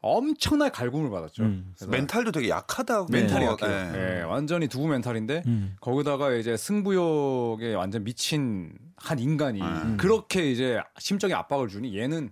[0.00, 1.42] 엄청나게 갈굼을 받았죠.
[1.42, 1.74] 음.
[1.88, 3.08] 멘탈도 되게 약하다고.
[3.10, 3.92] 멘탈이 어, 약해요.
[3.92, 3.92] 네.
[3.92, 5.76] 네, 완전히 두부 멘탈인데 음.
[5.80, 9.96] 거기다가 이제 승부욕에 완전 미친 한 인간이 음.
[9.98, 12.30] 그렇게 이제 심적인 압박을 주니 얘는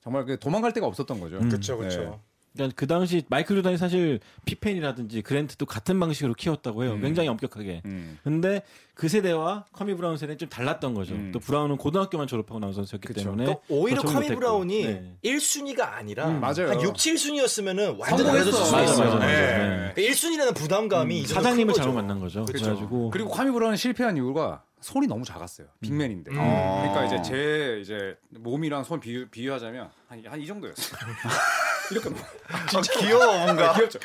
[0.00, 1.38] 정말 그 도망갈 데가 없었던 거죠.
[1.38, 1.48] 음.
[1.48, 2.20] 그렇죠, 그렇죠.
[2.52, 2.64] 네.
[2.64, 6.92] 그러니까 그 당시 마이클 조던이 사실 피펜이라든지 그랜트도 같은 방식으로 키웠다고 해요.
[6.94, 7.00] 음.
[7.00, 7.82] 굉장히 엄격하게.
[7.84, 8.18] 음.
[8.24, 8.62] 근데
[8.94, 11.14] 그 세대와 콰미 브라운 세대는 좀 달랐던 거죠.
[11.14, 11.30] 음.
[11.32, 13.20] 또 브라운은 고등학교만 졸업하고 나온 선수였기 그쵸.
[13.22, 14.34] 때문에 또 오히려 콰미 못했고.
[14.40, 15.16] 브라운이 네.
[15.24, 16.70] 1순위가 아니라 음, 맞아요.
[16.70, 18.26] 한 6, 7순위였으면은 완전.
[18.26, 19.04] 달라졌을 수 맞아, 있어요.
[19.04, 19.26] 맞아, 맞아.
[19.26, 19.92] 네.
[19.94, 20.08] 네.
[20.10, 22.02] 1순위라는 부담감이 이 정도 사장님을 큰 잘못 거죠.
[22.02, 22.44] 만난 거죠.
[22.44, 22.64] 그쵸.
[22.64, 25.66] 그래가지고 그리고 콰미 브라운이 실패한 이유가 손이 너무 작았어요.
[25.80, 26.30] big man인데.
[26.30, 26.36] 음.
[26.36, 27.04] 그러니까 아.
[27.04, 30.98] 이제 제 이제 몸이랑 손 비유, 비유하자면 한 이 정도였어요.
[31.90, 32.20] 이렇게 너무-
[32.50, 33.72] 아, 귀여워 뭔가.
[33.74, 33.98] 귀엽죠.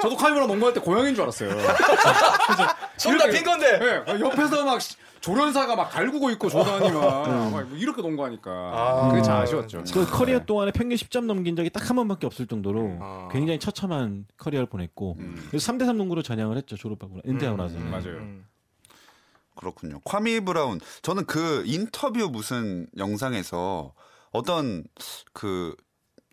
[0.00, 1.50] 저도 콰미 브라운 농구할 때 고양이인 줄 알았어요.
[2.96, 3.78] 손다 빈 건데.
[4.06, 9.08] 네, 옆에서 막 시- 조련사가 막 갈구고 있고 조단이 막, 막 이렇게 농구하니까 아.
[9.10, 9.84] 그게 참 아쉬웠죠.
[9.92, 13.28] 그 커리어 동안에 평균 10점 넘긴 적이 딱 한 번밖에 없을 정도로 아.
[13.30, 15.16] 굉장히 처참한 커리어를 보냈고
[15.48, 16.76] 그래서 3대3 농구로 전향을 했죠.
[16.76, 17.76] 졸업하고 은퇴하고 나서.
[17.76, 18.16] 음, 맞아요.
[18.18, 18.46] 음.
[19.54, 20.00] 그렇군요.
[20.04, 20.80] 콰미 브라운.
[21.02, 23.92] 저는 그 인터뷰 무슨 영상에서
[24.32, 24.82] 어떤
[25.34, 25.76] 그,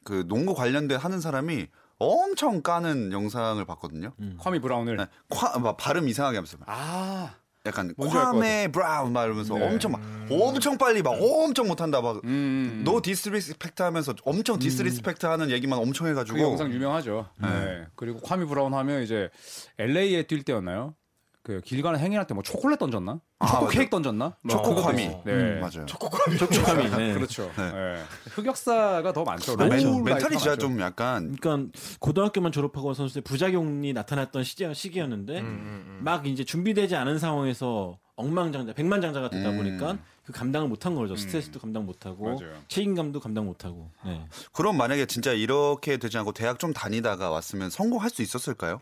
[0.03, 1.67] 그 농구 관련된 하는 사람이
[1.99, 4.13] 엄청 까는 영상을 봤거든요.
[4.37, 5.05] 콰미 브라운을 네.
[5.29, 7.35] 콰, 막 발음 이상하게 하면서 막 아,
[7.65, 9.67] 약간 콰메 브라운 막 이러면서 네.
[9.67, 15.51] 엄청 막 엄청 빨리 막 엄청 못한다 막 음, no disrespect 하면서 엄청 disrespect 하는
[15.51, 17.29] 얘기만 엄청 해가지고 그 영상 유명하죠.
[17.41, 17.85] 네.
[17.95, 19.29] 그리고 콰미 브라운 하면 이제
[19.77, 20.95] LA에 뛸 때였나요?
[21.43, 23.19] 그 길 가는 행인할 때 뭐 초콜릿 던졌나?
[23.39, 23.77] 아, 초코 맞아.
[23.77, 24.35] 케이크 던졌나?
[24.49, 25.07] 초코 뭐 콰미.
[25.25, 25.31] 네.
[25.31, 25.85] 음, 맞아요.
[25.85, 26.89] 촉촉함이.
[26.91, 27.13] 네.
[27.13, 27.49] 그렇죠.
[27.57, 27.71] 네.
[27.71, 28.03] 네.
[28.31, 29.55] 흑역사가 더 많죠.
[29.55, 30.55] 멘, low 멘탈이 진짜.
[30.55, 35.99] 좀 약간 그러니까 고등학교만 졸업하고 온 선수의 부작용이 나타났던 시기, 시기였는데 음, 음.
[36.03, 39.57] 막 이제 준비되지 않은 상황에서 억만장자, 백만장자가 되다 음.
[39.57, 41.15] 보니까 그 감당을 못한 거죠.
[41.15, 42.37] 스트레스도 감당 못하고.
[42.67, 43.89] 책임감도 감당 못하고.
[44.05, 44.25] 네.
[44.51, 48.81] 그럼 만약에 진짜 이렇게 되지 않고 대학 좀 다니다가 왔으면 성공할 수 있었을까요?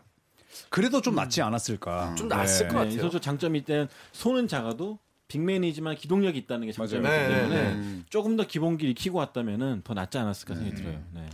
[0.68, 2.14] 그래도 좀 낫지 않았을까.
[2.16, 2.88] 좀 낫을 것 네, 같아요.
[2.88, 4.98] 이 선수 장점이 때는 손은 작아도
[5.28, 7.06] big man이지만 기동력이 있다는 게 장점이기.
[7.08, 8.04] 네, 때문에 네, 음.
[8.08, 11.02] 조금 더 기본기를 키고 왔다면은 더 낫지 않았을까 생각이 들어요.
[11.12, 11.28] 네.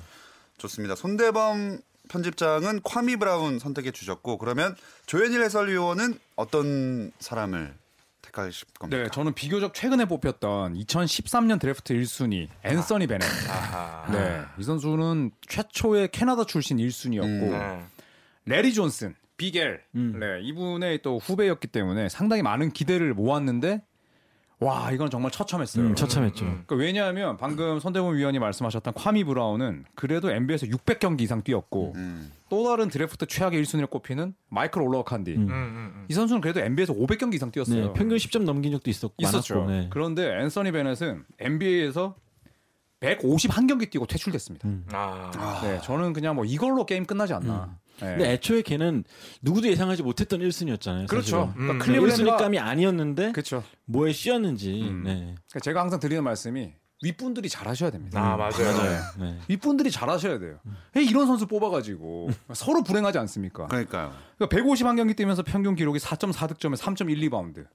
[0.58, 0.94] 좋습니다.
[0.94, 7.74] 손대범 편집장은 콰미 브라운 선택해 주셨고 그러면 조현일 해설위원은 어떤 사람을
[8.22, 9.02] 택하실 겁니까?
[9.04, 13.28] 네, 저는 비교적 최근에 뽑혔던 2013년 드래프트 1순위 앤서니 베넷.
[13.50, 14.10] 아하.
[14.12, 17.86] 네, 이 선수는 최초의 캐나다 출신 1순위였고 음.
[18.44, 18.56] 네.
[18.56, 20.18] 레리 존슨, 비겔, 음.
[20.20, 23.82] 네, 이분의 또 후배였기 때문에 상당히 많은 기대를 모았는데
[24.60, 25.84] 와 이건 정말 처참했어요.
[25.84, 26.44] 음, 처참했죠.
[26.44, 32.32] 그러니까 왜냐하면 방금 손대범 위원이 말씀하셨던 콰미 브라운은 그래도 NBA에서 600경기 이상 뛰었고 음.
[32.48, 35.32] 또 다른 드래프트 최악의 1순위를 꼽히는 마이클 올로워칸디.
[35.34, 35.42] 음.
[35.42, 37.86] 음, 음, 이 선수는 그래도 NBA에서 500경기 이상 뛰었어요.
[37.88, 39.54] 네, 평균 10점 넘긴 적도 있었고 있었죠.
[39.56, 39.72] 많았고.
[39.72, 39.86] 네.
[39.90, 42.14] 그런데 앤서니 베넷은 NBA에서
[43.00, 44.66] 151경기 뛰고 퇴출됐습니다.
[44.68, 44.86] 음.
[44.92, 45.60] 아.
[45.62, 47.76] 네, 저는 그냥 뭐 이걸로 게임 끝나지 않나.
[48.00, 48.06] 네.
[48.08, 49.04] 근데 애초에 걔는
[49.42, 51.08] 누구도 예상하지 못했던 1순위였잖아요.
[51.08, 51.52] 그렇죠.
[51.56, 51.62] 음.
[51.62, 53.62] 그러니까 클리블랜드감이 클리블랜드가 아니었는데 그렇죠.
[53.86, 54.82] 뭐에 씌었는지.
[54.82, 55.02] 음.
[55.04, 55.14] 네.
[55.14, 56.72] 그러니까 제가 항상 드리는 말씀이
[57.02, 58.20] 윗분들이 잘하셔야 됩니다.
[58.20, 59.02] 아, 맞아요.
[59.18, 59.38] 네.
[59.48, 60.58] 윗분들이 잘하셔야 돼요.
[60.94, 63.66] 왜 이런 선수 뽑아가지고 서로 불행하지 않습니까?
[63.66, 64.12] 그러니까요.
[64.38, 67.66] 그러니까 151경기 뛰면서 평균 기록이 4.4 득점에 3.1 리바운드.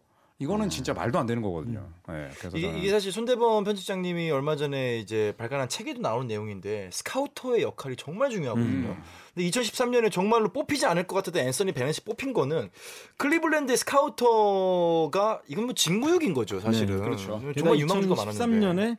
[0.42, 1.86] 이거는 진짜 말도 안 되는 거거든요.
[2.08, 6.90] 네, 그래서 이게, 저는 이게 사실 손대범 편집장님이 얼마 전에 이제 발간한 책에도 나오는 내용인데
[6.94, 8.96] 스카우터의 역할이 정말 중요하거든요.
[9.36, 12.70] 근데 2013년에 정말로 뽑히지 않을 것 같았던 앤서니 베넷이 뽑힌 거는
[13.18, 16.96] 클리블랜드의 스카우터가 이건 뭐 직무유기인 거죠, 사실은.
[16.96, 17.42] 네, 그렇죠.
[17.58, 18.68] 정말 유망주가 많았는데.
[18.68, 18.98] 2013년에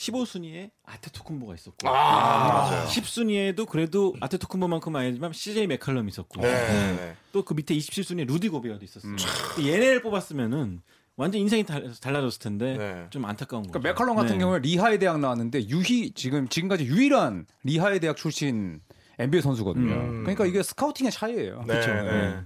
[0.00, 2.86] 15순위에 아테토쿤보가 있었고 아, 맞아요.
[2.86, 7.16] 10순위에도 그래도 아테토쿤보만큼 아니지만 CJ 맥컬럼 있었고 네.
[7.32, 9.14] 또 그 밑에 27순위에 루디 고베어도 있었어요.
[9.58, 10.80] 얘네를 뽑았으면은
[11.16, 13.06] 완전 인생이 달, 달라졌을 텐데 네.
[13.10, 13.72] 좀 안타까운 거죠.
[13.72, 14.38] 그러니까 맥컬럼 같은 네.
[14.38, 18.80] 경우에 리하이 대학 나왔는데 유희 지금 지금까지 유일한 리하이 대학 출신
[19.18, 19.92] NBA 선수거든요.
[19.92, 20.22] 음.
[20.22, 21.64] 그러니까 이게 scouting의 차이예요.
[21.66, 21.92] 네, 그렇죠.
[21.92, 22.10] 네.
[22.10, 22.40] 네.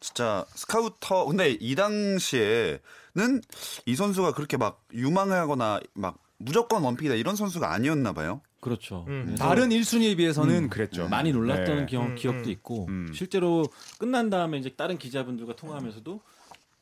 [0.00, 2.78] 진짜 스카우터 근데 이 당시에
[3.18, 3.40] 는
[3.86, 8.40] 이 선수가 그렇게 막 유망하거나 막 무조건 one pick이다 이런 선수가 아니었나 봐요.
[8.60, 9.04] 그렇죠.
[9.08, 9.34] 음.
[9.38, 10.68] 다른 1순위에 비해서는 음.
[10.68, 11.08] 그랬죠.
[11.08, 11.86] 많이 놀랐던 네.
[11.86, 12.50] 기억, 음, 기억도 음.
[12.50, 13.10] 있고 음.
[13.14, 13.66] 실제로
[13.98, 16.20] 끝난 다음에 이제 다른 기자분들과 통화하면서도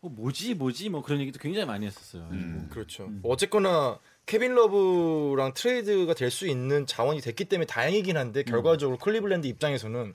[0.03, 2.28] 어, 뭐지 뭐지 뭐 그런 얘기도 굉장히 많이 했었어요.
[2.32, 2.68] 음.
[2.70, 3.07] 그렇죠.
[3.09, 9.47] 뭐 어쨌거나 케빈 러브랑 트레이드가 될 수 있는 자원이 됐기 때문에 다행이긴 한데 결과적으로 클리블랜드
[9.47, 10.14] 입장에서는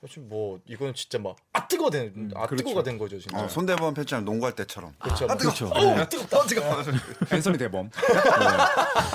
[0.00, 2.62] 사실 뭐 이거는 진짜 막 아 뜨거 된, 아 그렇죠.
[2.64, 3.36] 뜨거가 된 거죠 진짜.
[3.42, 4.92] 어, 손대범 편집장 농구할 때처럼.
[4.98, 5.24] 그렇죠.
[5.28, 5.52] 아, 뜨거.
[5.52, 5.66] 그렇죠.
[5.66, 6.92] 어, 뜨겁다, 뜨겁다.
[7.34, 7.90] 앤서니 대범.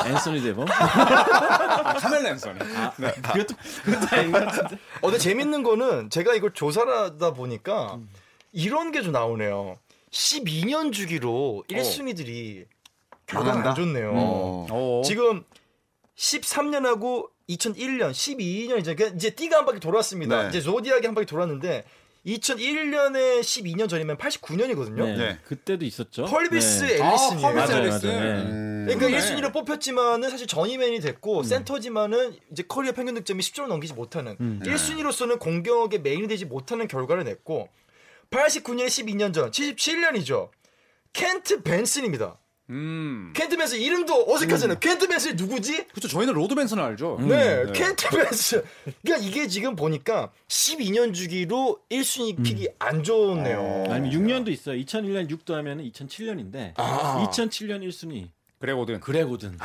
[0.08, 2.60] 앤서니 데범 아, 카멜 앤서니.
[2.60, 3.56] 그것도
[3.86, 4.76] 그것도 아닌 것 같은데.
[4.76, 8.00] 어, 근데 재밌는 거는 제가 이걸 조사를 하다 보니까
[8.52, 9.78] 이런 게 좀 나오네요.
[10.12, 12.66] 12년 주기로 1순위들이
[13.26, 13.70] 결과가 망한다?
[13.70, 14.12] 안 좋네요.
[14.16, 14.68] 어.
[14.70, 15.02] 어.
[15.06, 15.44] 지금
[16.18, 20.44] 13년하고 2001년, 12년 이제 그 이제 띠가 한 바퀴 돌았습니다.
[20.44, 20.50] 네.
[20.50, 21.84] 이제 조디악이 한 바퀴 돌았는데
[22.26, 25.04] 2001년에 12년 전이면 89년이거든요.
[25.04, 25.18] 네.
[25.18, 25.40] 네.
[25.44, 26.26] 그때도 있었죠.
[26.26, 27.02] 퍼비스 네.
[27.02, 27.54] 아, 엘리슨이에요.
[27.54, 28.10] 퍼비스 엘리슨.
[28.10, 28.44] 네.
[28.44, 28.86] 음.
[28.88, 29.18] 그러니까 그러네.
[29.18, 31.44] 1순위로 뽑혔지만은 사실 journeyman이 됐고 음.
[31.44, 34.62] 센터지만은 이제 커리어 평균 득점이 10점을 넘기지 못하는 음.
[34.64, 37.68] 1순위로서는 공격에 메인이 되지 못하는 결과를 냈고
[38.30, 40.50] 89년에 12년 전 77년이죠.
[41.14, 42.40] 켄트 벤슨입니다.
[42.74, 43.32] 음.
[43.36, 44.80] 켄트 벤슨 이름도 어색하잖아요.
[44.80, 45.86] 켄트 벤슨이 누구지?
[45.88, 46.08] 그렇죠.
[46.08, 47.18] 저희는 로드 벤슨을 알죠.
[47.22, 47.72] 네, 네.
[47.72, 48.64] 켄트 벤슨.
[49.04, 53.86] 그러니까 이게 지금 보니까 12년 주기로 1순위 픽이 안 좋네요.
[53.90, 54.76] 아니면 6년도 있어요.
[54.80, 57.28] 2001년 6도 하면 2007년인데 아.
[57.30, 59.02] 2007년 1순위 그레고든.
[59.02, 59.52] 그레고든.
[59.52, 59.58] 네.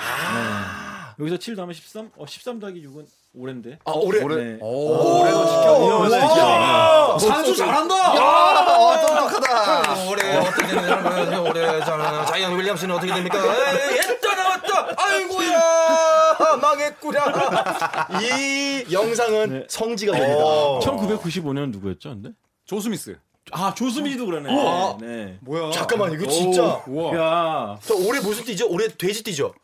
[1.21, 2.11] 여기서 7 더하면 13?
[2.17, 3.79] 어, 13 더하기 6은 올해인데.
[3.85, 4.59] 아, 올해 올해 네.
[4.61, 5.21] 오.
[5.21, 5.73] 올해도 지켜.
[5.79, 7.19] 와.
[7.19, 7.29] 지켜.
[7.29, 7.95] 산수 잘한다.
[7.95, 10.09] 아, 똑똑하다.
[10.11, 13.39] 올해 어떻게 되느냐 올해 저는 자이언 윌리엄스는 어떻게 됩니까?
[13.39, 14.95] 했다 나왔다.
[14.97, 18.09] 아이고야 망했구나.
[18.23, 19.67] 이 영상은 네.
[19.69, 20.43] 성지가 됩니다.
[20.45, 20.81] 어.
[20.81, 22.31] 1995년 누구였죠, 근데?
[22.65, 23.19] 조 스미스.
[23.51, 24.53] 아, 조 스미스도 그러네.
[24.53, 24.99] 우와.
[25.01, 25.39] 네.
[25.41, 25.71] 뭐야?
[25.71, 26.83] 잠깐만 이거 진짜.
[26.87, 27.17] 우와.
[27.17, 27.79] 야.
[27.83, 28.69] 저 올해 무슨 띠죠?
[28.69, 29.55] 올해 돼지 띠죠?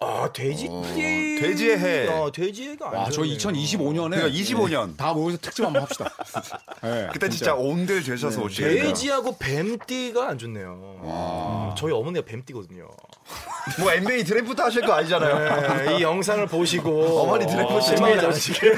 [0.00, 1.38] 아 돼지 띠.
[1.40, 2.08] 돼지의 해.
[2.08, 4.96] 아 돼지의 해가 와, 저 2025년에 그러니까 25년.
[4.96, 6.08] 다 모여서 특집 한번 합시다.
[6.82, 8.84] 네, 그때 진짜 온들 되셔서 오시겠네요.
[8.84, 11.00] 돼지하고 뱀띠가 안 좋네요.
[11.02, 12.88] 음, 저희 어머니가 뱀띠거든요.
[13.80, 15.84] 뭐 NBA 드래프트 하실 거 아니잖아요.
[15.84, 18.76] 네, 이 영상을 보시고 어머니 드래프트 실망하시길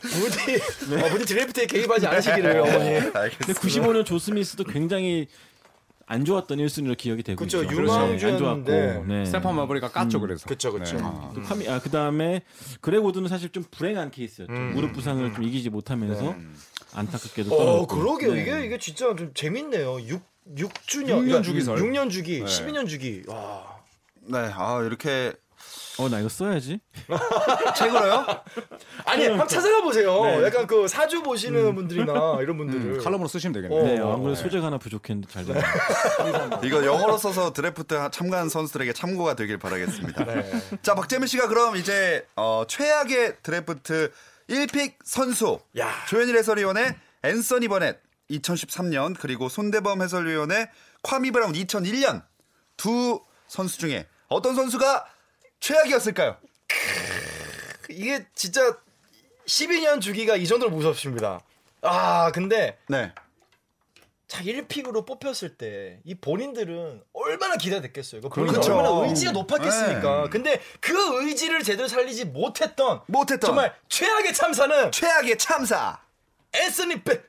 [0.00, 0.56] 부디
[1.04, 3.00] 어, 부디 드래프트에 개입하지 않으시기를 어머니.
[3.00, 3.60] 근데 알겠습니다.
[3.60, 5.28] 95년 조 스미스도 굉장히
[6.12, 7.74] 안 좋았던 1순위로 기억이 되고 그쵸, 있죠.
[7.74, 9.04] 유망주였는데.
[9.08, 9.24] 네.
[9.24, 10.46] 스테판 마브리가 깠죠 그래서.
[10.46, 10.96] 그쵸 그쵸.
[10.96, 11.02] 네.
[11.34, 12.42] 또 콰미 아 그다음에
[12.82, 14.52] 그렉 오든은 사실 좀 불행한 케이스였죠.
[14.52, 14.72] 음.
[14.74, 16.34] 무릎 부상을 좀 이기지 못하면서
[16.92, 17.96] 안타깝게도 어 떨어졌고.
[17.96, 18.34] 그러게요.
[18.34, 18.42] 네.
[18.42, 20.02] 이게 이게 진짜 좀 재밌네요.
[20.02, 20.22] 6
[20.56, 21.78] 6주년 6년 주기설.
[21.78, 22.44] 6년 주기, 네.
[22.44, 23.22] 12년 주기.
[23.28, 23.80] 와.
[24.20, 25.32] 네, 아 이렇게
[25.98, 26.80] 어 나 이거 써야지.
[27.76, 28.26] 책으로요?
[29.04, 30.24] 아니 한번 찾아가 보세요.
[30.24, 30.44] 네.
[30.44, 33.82] 약간 그 사주 보시는 분들이나 이런 분들을 음, 칼럼으로 쓰시면 되겠네요.
[33.84, 34.42] 네, 어, 안 그래도 네.
[34.42, 35.60] 소재가 하나 부족했는데 잘 됐네.
[36.64, 40.24] 이거 영어로 써서 드래프트 참가한 선수들에게 참고가 되길 바라겠습니다.
[40.24, 40.50] 네.
[40.82, 44.12] 자, 박재민 씨가 그럼 이제 어, 최악의 드래프트
[44.48, 45.90] 1픽 선수 야.
[46.08, 47.98] 조현일 해설위원의 앤서니 베넷
[48.30, 50.68] 2013년 그리고 손대범 해설위원의
[51.02, 52.22] 콰미 브라운 2001년
[52.76, 55.04] 두 선수 중에 어떤 선수가
[55.62, 56.36] 최악이었을까요?
[57.88, 58.76] 이게 진짜
[59.46, 61.40] 12년 주기가 이 정도로 무섭습니다.
[61.82, 63.12] 아 근데 네.
[64.26, 68.22] 자 1픽으로 뽑혔을 때 이 본인들은 얼마나 기대됐겠어요.
[68.22, 68.74] 그 본인 그렇죠.
[68.76, 70.22] 얼마나 의지가 높았겠습니까.
[70.24, 70.30] 네.
[70.30, 76.00] 근데 그 의지를 제대로 살리지 못했던 못했던 정말 최악의 참사는 최악의 참사.
[76.54, 77.22] 앤서니 빼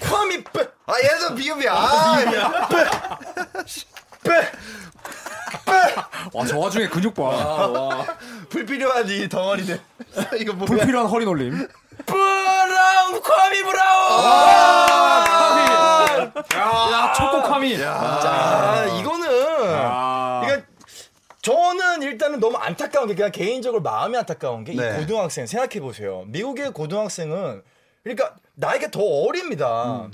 [0.00, 1.72] 콰미 빼 아, 얘도 비읍이야.
[1.72, 2.68] 아,
[4.22, 4.52] 빼.
[6.32, 8.04] 와, 저 와중에 근육 봐.
[8.48, 9.80] 불필요한 이 덩어리들.
[10.40, 10.66] 이거 뭐야?
[10.66, 11.68] 불필요한 허리 놀림.
[12.06, 14.24] 브라운 콰미 브라운.
[16.54, 17.78] 야, 초코카미.
[17.78, 19.28] 자 이거는
[19.76, 20.42] 아.
[20.44, 20.66] 그러니까
[21.42, 24.96] 저는 일단은 너무 안타까운 게 그냥 개인적으로 마음이 안타까운 게이 네.
[24.96, 26.24] 고등학생 생각해 보세요.
[26.28, 27.62] 미국의 고등학생은
[28.02, 30.08] 그러니까 나이가 더 어립니다.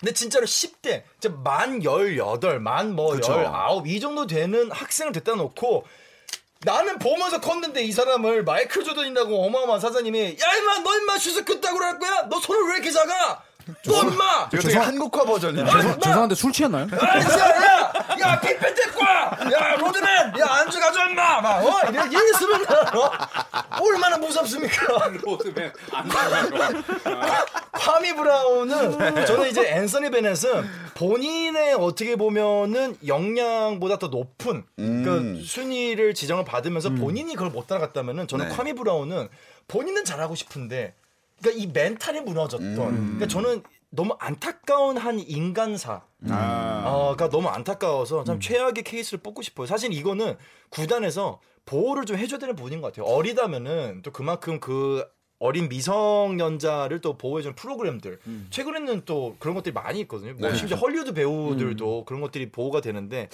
[0.00, 3.32] 근데 진짜로 10대, 진짜 만 18, 만뭐 그쵸.
[3.32, 5.86] 19, 이 정도 되는 학생을 데려다 놓고
[6.60, 11.84] 나는 보면서 컸는데 이 사람을 마이클 조던이라고 어마어마한 사장님이 야 임마 너 임마 슛을 그따구로
[11.84, 12.28] 할 거야?
[12.28, 13.42] 너 손을 왜 이렇게 작아?
[13.84, 14.48] 너 임마!
[14.52, 15.70] 이거 되게 한국화 버전이네.
[15.70, 15.98] 아!
[15.98, 16.86] 죄송한데 술 취했나요?
[16.92, 19.38] 야, 야, 피펜 데리고 와!
[19.52, 20.38] 야, 로드맨!
[20.38, 21.40] 야, 안주 가져와, 임마!
[21.40, 21.80] 막, 어?
[21.90, 22.62] 이래, 이랬으면,
[22.96, 23.10] 어?
[23.80, 25.08] 얼마나 무섭습니까?
[25.22, 36.14] 로드맨 콰미 브라운은, 저는 이제 앤서니 베넷은 본인의 어떻게 보면은 역량보다 더 높은, 그 순위를
[36.14, 38.54] 지정을 받으면서 본인이 그걸 못 따라갔다면은 저는 네.
[38.54, 39.28] 콰미 브라운은
[39.68, 40.94] 본인은 잘하고 싶은데,
[41.40, 46.82] 그러니까 이 멘탈이 무너졌던, 그러니까 저는 너무 안타까운 한 인간사, 아.
[46.86, 49.66] 어, 그러니까 너무 안타까워서 참 최악의 케이스를 뽑고 싶어요.
[49.66, 50.36] 사실 이거는
[50.70, 53.12] 구단에서 보호를 좀 해줘야 되는 부분인 것 같아요.
[53.12, 55.04] 어리다면은 또 그만큼 그
[55.38, 58.18] 어린 미성년자를 또 보호해주는 프로그램들
[58.50, 60.34] 최근에는 또 그런 것들이 많이 있거든요.
[60.34, 60.56] 뭐 네.
[60.56, 63.28] 심지어 헐리우드 배우들도 그런 것들이 보호가 되는데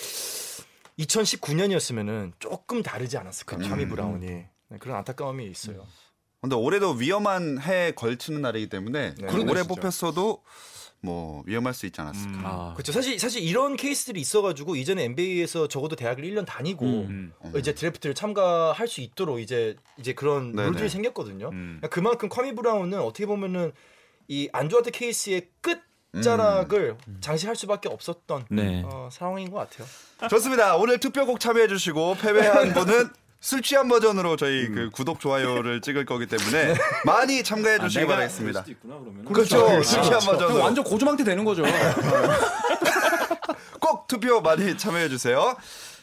[0.99, 5.87] 2019년이었으면은 조금 다르지 않았을까 콰미 브라운이 네, 그런 안타까움이 있어요.
[6.41, 9.27] 근데 올해도 위험한 해에 걸치는 날이기 때문에 네.
[9.45, 9.63] 올해.
[9.63, 10.43] 뽑혔어도
[11.03, 12.39] 뭐 위험할 수 있지 않았을까.
[12.45, 12.93] 아, 그렇죠.
[12.93, 17.33] 사실 사실 이런 케이스들이 있어가지고 이전에 NBA에서 적어도 대학을 1년 다니고 음.
[17.41, 20.69] 어, 이제 드래프트를 참가할 수 있도록 이제 이제 그런 네네.
[20.71, 21.49] 룰들이 생겼거든요.
[21.49, 21.79] 음.
[21.81, 23.73] 그러니까 그만큼 콰미 브라운은 어떻게 보면은
[24.29, 25.49] 이안 좋았던 케이스의
[26.13, 28.83] 끝자락을 장식할 수밖에 없었던 네.
[28.85, 29.87] 어, 상황인 것 같아요.
[30.29, 30.77] 좋습니다.
[30.77, 33.11] 오늘 투표곡 참여해주시고 패배한 분은
[33.41, 36.75] 술 취한 버전으로 저희 그 구독 좋아요를 찍을 거기 때문에
[37.07, 38.65] 많이 참가해 주시기 바라겠습니다.
[39.27, 39.83] 그렇죠.
[39.83, 41.63] 술 취한 형 버전으로 완전 고주망태 되는 거죠.
[43.81, 45.57] 꼭 투표 많이 참여해 주세요.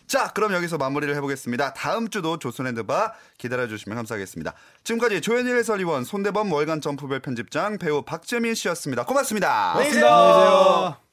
[0.08, 1.74] 자, 그럼 여기서 마무리를 해보겠습니다.
[1.74, 4.54] 다음 주도 조선핸드바 기다려주시면 감사하겠습니다.
[4.84, 9.06] 지금까지 조현일 해설위원, 손대범 월간 점프별 편집장, 배우 박재민 씨였습니다.
[9.06, 9.74] 고맙습니다.
[9.74, 11.07] 안녕히 계세요.